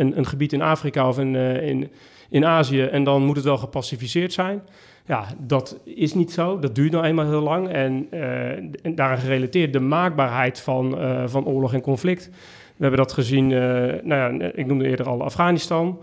[0.00, 1.90] een, een, gebied in Afrika of in, in,
[2.30, 4.62] in Azië en dan moet het wel gepacificeerd zijn.
[5.06, 6.58] Ja, dat is niet zo.
[6.58, 7.68] Dat duurt nou eenmaal heel lang.
[7.68, 8.50] En, uh,
[8.82, 12.30] en daaraan gerelateerd de maakbaarheid van, uh, van oorlog en conflict.
[12.76, 13.58] We hebben dat gezien, uh,
[14.02, 15.98] nou ja, ik noemde eerder al Afghanistan.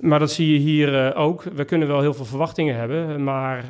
[0.00, 1.42] Maar dat zie je hier ook.
[1.42, 3.24] We kunnen wel heel veel verwachtingen hebben.
[3.24, 3.64] Maar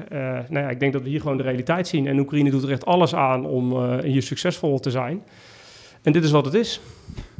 [0.48, 2.06] nou ja, ik denk dat we hier gewoon de realiteit zien.
[2.06, 5.22] En Oekraïne doet er echt alles aan om hier succesvol te zijn.
[6.02, 6.80] En dit is wat het is.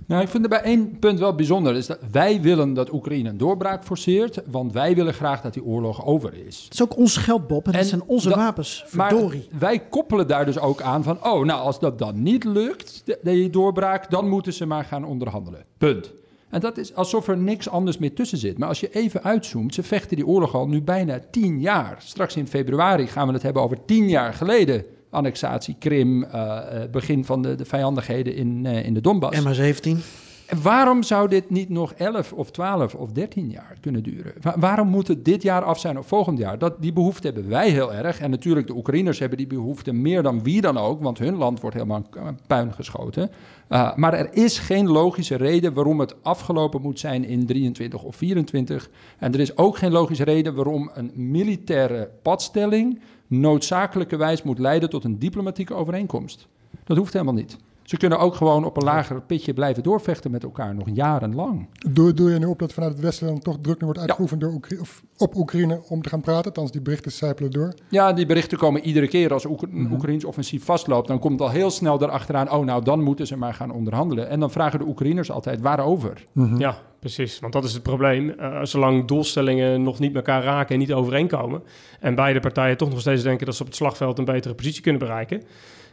[0.07, 1.75] Nou, ik vind er bij één punt wel bijzonder.
[1.75, 4.43] Is dat wij willen dat Oekraïne een doorbraak forceert.
[4.51, 6.63] Want wij willen graag dat die oorlog over is.
[6.65, 7.67] Het is ook ons geld, Bob.
[7.67, 8.85] En, En zijn onze dat- wapens.
[8.93, 9.49] Maar Verdorie.
[9.59, 11.25] wij koppelen daar dus ook aan van...
[11.25, 14.11] oh, nou, als dat dan niet lukt, die doorbraak...
[14.11, 15.65] dan moeten ze maar gaan onderhandelen.
[15.79, 16.13] Punt.
[16.51, 18.59] En dat is alsof er niks anders meer tussen zit.
[18.59, 21.97] Maar als je even uitzoomt, ze vechten die oorlog al nu bijna tien jaar.
[21.99, 24.85] Straks in februari gaan we het hebben over tien jaar geleden.
[25.17, 29.41] Annexatie, Krim, eh, eh, begin van de, de vijandigheden in, eh, in de Donbass.
[29.41, 29.99] MH17.
[30.47, 34.33] En waarom zou dit niet nog 11 of 12 of 13 jaar kunnen duren?
[34.41, 36.59] Wa- waarom moet het dit jaar af zijn of volgend jaar?
[36.59, 38.21] Dat, die behoefte hebben wij heel erg.
[38.21, 41.61] En natuurlijk, de Oekraïners hebben die behoefte meer dan wie dan ook, want hun land
[41.61, 42.07] wordt helemaal
[42.47, 43.31] puin geschoten.
[43.71, 48.17] Uh, maar er is geen logische reden waarom het afgelopen moet zijn in 23 of
[48.17, 48.91] 24.
[49.19, 55.05] En er is ook geen logische reden waarom een militaire padstelling noodzakelijkerwijs moet leiden tot
[55.05, 56.49] een diplomatieke overeenkomst.
[56.85, 57.57] Dat hoeft helemaal niet.
[57.87, 61.69] Ze kunnen ook gewoon op een lager pitje blijven doorvechten met elkaar, nog jarenlang.
[61.91, 64.41] Doe, doe je nu op dat vanuit het Westen dan toch druk nu wordt uitgeoefend
[64.41, 66.45] door Oekra- of op Oekraïne om te gaan praten?
[66.45, 67.75] Althans, die berichten sijpelen door.
[67.89, 71.09] Ja, die berichten komen iedere keer als Oek een Oekraïns offensief vastloopt.
[71.09, 74.29] Dan komt al heel snel erachteraan, oh nou, dan moeten ze maar gaan onderhandelen.
[74.29, 76.25] En dan vragen de Oekraïners altijd, waarover?
[76.59, 77.39] Ja, precies.
[77.39, 78.31] Want dat is het probleem.
[78.31, 81.63] Eh, zolang doelstellingen nog niet met elkaar raken en niet overeenkomen...
[82.01, 84.83] en beide partijen toch nog steeds denken dat ze op het slagveld een betere positie
[84.83, 85.43] kunnen bereiken...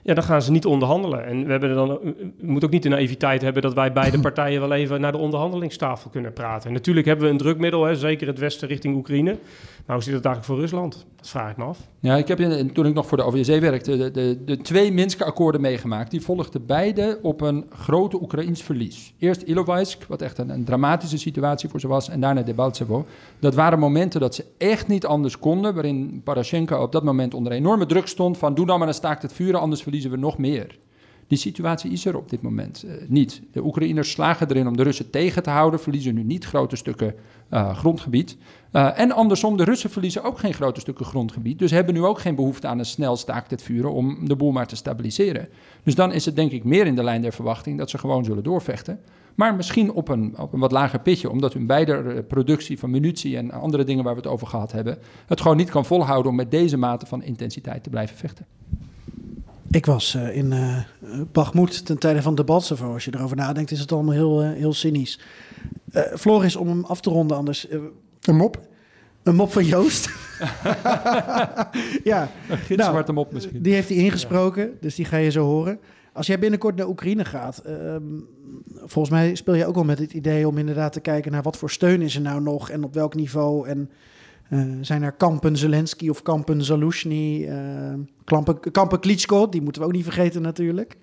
[0.04, 1.26] ja, dan gaan ze niet onderhandelen.
[1.26, 3.62] En we, hebben er dan, we moeten ook niet de naïviteit hebben...
[3.62, 6.68] dat wij beide partijen wel even naar de onderhandelingstafel kunnen praten.
[6.68, 9.38] En natuurlijk hebben we een drukmiddel, hè, zeker het westen richting Oekraïne.
[9.86, 11.06] Maar hoe zit het eigenlijk voor Rusland?
[11.16, 11.80] Dat vraag ik me af.
[12.00, 14.92] Ja, ik heb in, toen ik nog voor de OVSE werkte, de, de, de twee
[14.92, 16.12] Minsk-akkoorden meegemaakt.
[16.12, 19.14] Die volgden beide op een grote Oekraïns verlies.
[19.20, 23.06] Eerst Ilovaisk, wat echt een, een dramatische situatie voor ze was, en daarna Debaltsevo.
[23.40, 27.52] Dat waren momenten dat ze echt niet anders konden, waarin Poroshenko op dat moment onder
[27.52, 30.38] enorme druk stond van doe dan maar een staakt het vuren, anders verliezen we nog
[30.38, 30.78] meer.
[31.28, 33.42] Die situatie is er op dit moment eh, niet.
[33.52, 37.16] De Oekraïners slagen erin om de Russen tegen te houden, verliezen nu niet grote stukken
[37.50, 38.38] eh, grondgebied.
[38.72, 41.60] Uh, en andersom, de Russen verliezen ook geen grote stukken grondgebied.
[41.60, 44.52] Dus hebben nu ook geen behoefte aan een snel staakt het vuren om de boel
[44.52, 45.48] maar te stabiliseren.
[45.84, 48.26] Dus dan is het denk ik meer in de lijn der verwachting dat ze gewoon
[48.26, 49.00] zullen doorvechten.
[49.36, 52.90] Maar misschien op een, op een wat lager pitje, omdat hun beide eh, productie van
[52.90, 56.32] munitie en andere dingen waar we het over gehad hebben, het gewoon niet kan volhouden
[56.32, 58.46] om met deze mate van intensiteit te blijven vechten.
[59.74, 60.78] Ik was uh, in uh,
[61.32, 62.94] Bagmoed ten tijde van Debaltsevo.
[62.94, 65.20] Als je erover nadenkt, is het allemaal heel, uh, heel cynisch.
[66.16, 67.68] Floris, om hem af te ronden anders.
[68.22, 68.68] een mop?
[69.24, 70.06] Een mop van Joost.
[72.04, 72.30] ja.
[72.50, 73.62] Een nou, zwarte mop misschien.
[73.62, 74.72] Die heeft hij ingesproken, ja.
[74.80, 75.80] dus die ga je zo horen.
[76.14, 78.28] Als jij binnenkort naar Oekraïne gaat, um,
[78.76, 81.58] volgens mij speel je ook al met het idee om inderdaad te kijken naar wat
[81.58, 83.68] voor steun is er nou nog en op welk niveau.
[83.68, 83.86] En uh,
[84.82, 87.94] zijn er kampen Zelensky of kampen Zaluzhny, uh,
[88.24, 90.98] kampen, kampen Klitschko, die moeten we ook niet vergeten natuurlijk.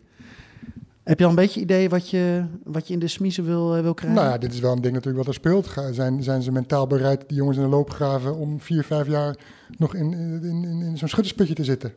[1.02, 3.82] Heb je al een beetje idee wat je, wat je in de smiezen wil, uh,
[3.82, 4.20] wil krijgen?
[4.20, 5.74] Nou ja, dit is wel een ding natuurlijk wat er speelt.
[5.90, 9.36] Zijn, zijn ze mentaal bereid, die jongens in de loopgraven, om vier, vijf jaar
[9.76, 11.92] nog in, in, in, in zo'n schuttersputje te zitten?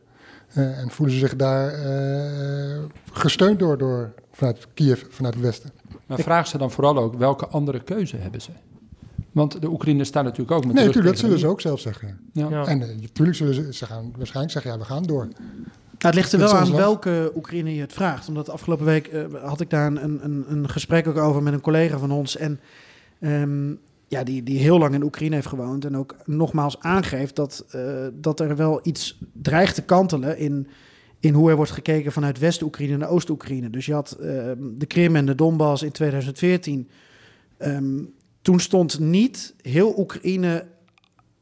[0.56, 2.82] Uh, en voelen ze zich daar uh,
[3.12, 5.70] gesteund door, door vanuit Kiev, vanuit het Westen?
[6.06, 8.50] Maar vraag ze dan vooral ook, welke andere keuze hebben ze?
[9.34, 12.18] Want de Oekraïners staan natuurlijk ook met Nee, natuurlijk, dat zullen ze ook zelf zeggen.
[12.32, 12.48] Ja.
[12.48, 12.66] Ja.
[12.66, 15.26] En natuurlijk uh, zullen ze, ze gaan waarschijnlijk zeggen, ja, we gaan door.
[15.26, 15.36] Nou,
[15.98, 18.28] het ligt er wel aan welke Oekraïne je het vraagt.
[18.28, 21.60] Omdat afgelopen week uh, had ik daar een, een, een gesprek ook over met een
[21.60, 22.36] collega van ons.
[22.36, 22.60] En
[23.20, 23.78] um,
[24.08, 25.84] ja, die, die heel lang in Oekraïne heeft gewoond.
[25.84, 30.68] En ook nogmaals aangeeft dat, uh, dat er wel iets dreigt te kantelen in,
[31.20, 33.70] in hoe er wordt gekeken vanuit West-Oekraïne naar Oost-Oekraïne.
[33.70, 34.26] Dus je had uh,
[34.58, 36.88] de Krim en de Donbass in 2014.
[37.58, 38.12] Um,
[38.44, 40.66] toen stond niet heel Oekraïne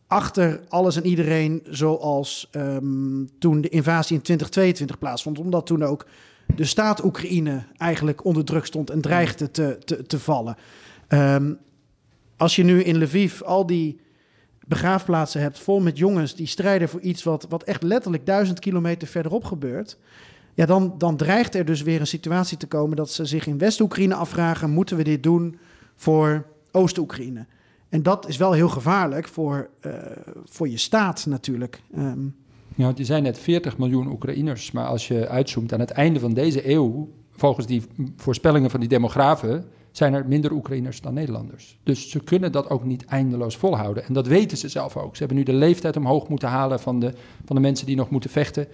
[0.06, 5.38] achter alles en iedereen zoals um, toen de invasie in 2022 plaatsvond.
[5.38, 6.06] Omdat toen ook
[6.56, 10.56] de staat Oekraïne eigenlijk onder druk stond en dreigde te, te, te vallen.
[11.08, 11.58] Um,
[12.36, 14.00] als je nu in Lviv al die
[14.66, 19.08] begraafplaatsen hebt vol met jongens die strijden voor iets wat, wat echt letterlijk duizend kilometer
[19.08, 19.98] verderop gebeurt.
[20.54, 23.58] Ja, dan, dan dreigt er dus weer een situatie te komen dat ze zich in
[23.58, 25.58] West-Oekraïne afvragen: moeten we dit doen
[25.96, 27.46] voor Oost-Oekraïne?
[27.88, 29.92] En dat is wel heel gevaarlijk voor, uh,
[30.44, 31.82] voor je staat natuurlijk.
[31.96, 32.34] Um,
[32.74, 36.34] ja, want je net 40 miljoen Oekraïners, maar als je uitzoomt aan het einde van
[36.34, 37.82] deze eeuw, volgens die
[38.16, 41.78] voorspellingen van die demografen, zijn er minder Oekraïners dan Nederlanders.
[41.82, 44.04] Dus ze kunnen dat ook niet eindeloos volhouden.
[44.04, 45.12] En dat weten ze zelf ook.
[45.12, 47.12] Ze hebben nu de leeftijd omhoog moeten halen van de,
[47.44, 48.68] van de mensen die nog moeten vechten.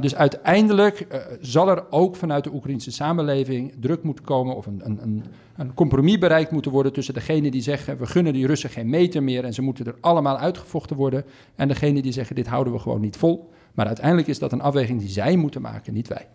[0.00, 4.80] Dus uiteindelijk uh, zal er ook vanuit de Oekraïnse samenleving druk moeten komen of een,
[4.84, 5.24] een,
[5.56, 9.22] een, compromis bereikt moeten worden tussen degenen die zeggen we gunnen die Russen geen meter
[9.22, 11.24] meer en ze moeten er allemaal uitgevochten worden
[11.54, 13.50] en degenen die zeggen dit houden we gewoon niet vol.
[13.74, 16.26] Maar uiteindelijk is dat een afweging die zij moeten maken, niet wij.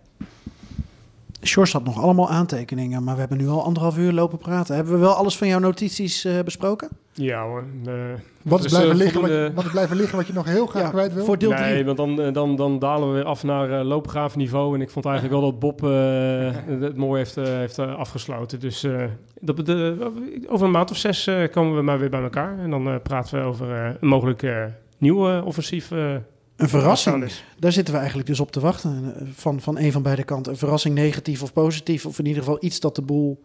[1.43, 4.75] Sjors had nog allemaal aantekeningen, maar we hebben nu al anderhalf uur lopen praten.
[4.75, 6.89] Hebben we wel alles van jouw notities uh, besproken?
[7.13, 7.63] Ja hoor.
[7.87, 7.93] Uh,
[8.41, 10.65] wat, is dus, blijven uh, liggen, wat, wat, is blijven liggen wat je nog heel
[10.65, 11.25] graag ja, kwijt wil?
[11.25, 14.75] Voor deel nee, want dan, dan, dan dalen we weer af naar loopgravenniveau.
[14.75, 15.79] En ik vond eigenlijk wel dat Bob
[16.79, 18.59] het mooi heeft, heeft afgesloten.
[18.59, 18.85] Dus
[19.39, 19.69] dat,
[20.47, 22.59] over een maand of zes komen we maar weer bij elkaar.
[22.59, 24.43] En dan praten we over een mogelijk
[24.97, 25.91] nieuw offensief
[26.59, 27.31] een verrassing.
[27.59, 29.13] Daar zitten we eigenlijk dus op te wachten.
[29.15, 30.51] Eh, van, van een van beide kanten.
[30.51, 32.05] Een verrassing negatief of positief.
[32.05, 33.41] Of in ieder geval iets dat de boel.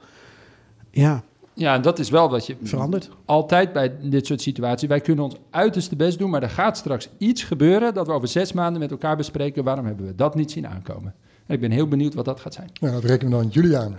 [0.91, 1.23] Ja.
[1.53, 2.57] Ja, en dat is wel wat je.
[2.63, 3.11] Verandert.
[3.25, 4.89] Altijd bij dit soort situaties.
[4.89, 6.31] Wij kunnen ons uiterste best doen.
[6.31, 7.95] Maar er gaat straks iets gebeuren.
[7.95, 9.65] dat we over zes maanden met elkaar bespreken.
[9.65, 11.15] waarom hebben we dat niet zien aankomen?
[11.47, 12.71] En ik ben heel benieuwd wat dat gaat zijn.
[12.73, 13.97] Ja, dat rekenen we dan jullie aan.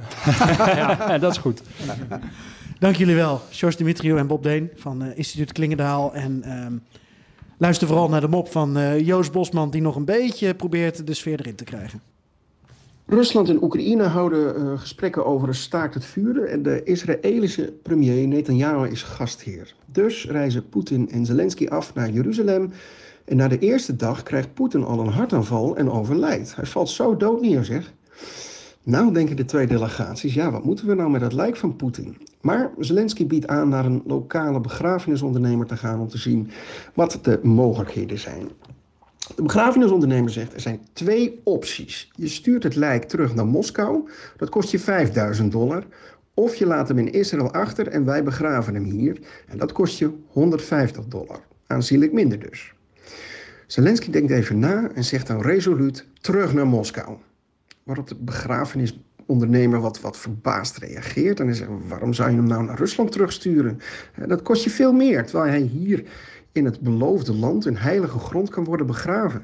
[0.78, 1.62] ja, dat is goed.
[2.80, 6.14] Dank jullie wel, George Dimitriou en Bob Deen van uh, Instituut Klingendaal.
[6.14, 6.44] En.
[6.46, 6.66] Uh,
[7.58, 11.14] Luister vooral naar de mop van uh, Joost Bosman, die nog een beetje probeert de
[11.14, 12.02] sfeer erin te krijgen.
[13.06, 18.28] Rusland en Oekraïne houden uh, gesprekken over een staakt het vuren en de Israëlische premier
[18.28, 19.74] Netanyahu is gastheer.
[19.86, 22.72] Dus reizen Poetin en Zelensky af naar Jeruzalem
[23.26, 26.56] en na de eerste dag krijgt Poetin al een hartaanval en overlijdt.
[26.56, 27.94] Hij valt zo dood neer, zeg.
[28.86, 32.18] Nou denken de twee delegaties, ja, wat moeten we nou met dat lijk van Poetin?
[32.42, 36.50] Maar Zelensky biedt aan naar een lokale begrafenisondernemer te gaan om te zien
[36.94, 38.48] wat de mogelijkheden zijn.
[39.36, 42.12] De begrafenisondernemer zegt er zijn twee opties.
[42.16, 45.84] Je stuurt het lijk terug naar Moskou, dat kost je 5000 dollar.
[46.34, 49.20] Of je laat hem in Israël achter en wij begraven hem hier.
[49.48, 51.40] En dat kost je 150 dollar.
[51.68, 52.74] Aanzienlijk minder dus.
[53.68, 57.18] Zelensky denkt even na en zegt dan resoluut terug naar Moskou.
[57.86, 61.40] Waarop de begrafenisondernemer wat, wat verbaasd reageert.
[61.40, 63.80] En hij zegt, waarom zou je hem nou naar Rusland terugsturen?
[64.28, 66.04] Dat kost je veel meer, terwijl hij hier
[66.52, 69.44] in het beloofde land, in heilige grond, kan worden begraven.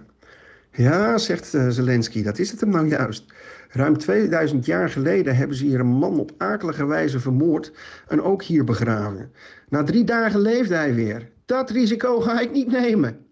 [0.71, 3.33] Ja, zegt uh, Zelensky, dat is het hem nou juist.
[3.69, 7.71] Ruim 2000 jaar geleden hebben ze hier een man op akelige wijze vermoord
[8.07, 9.31] en ook hier begraven.
[9.69, 11.29] Na drie dagen leefde hij weer.
[11.45, 13.25] Dat risico ga ik niet nemen.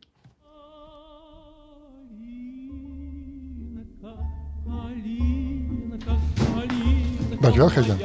[7.49, 7.97] Dankjewel, Gertjan.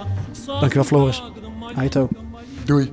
[0.61, 1.23] Dankjewel, Floris.
[1.75, 2.09] Haito.
[2.65, 2.93] Doei.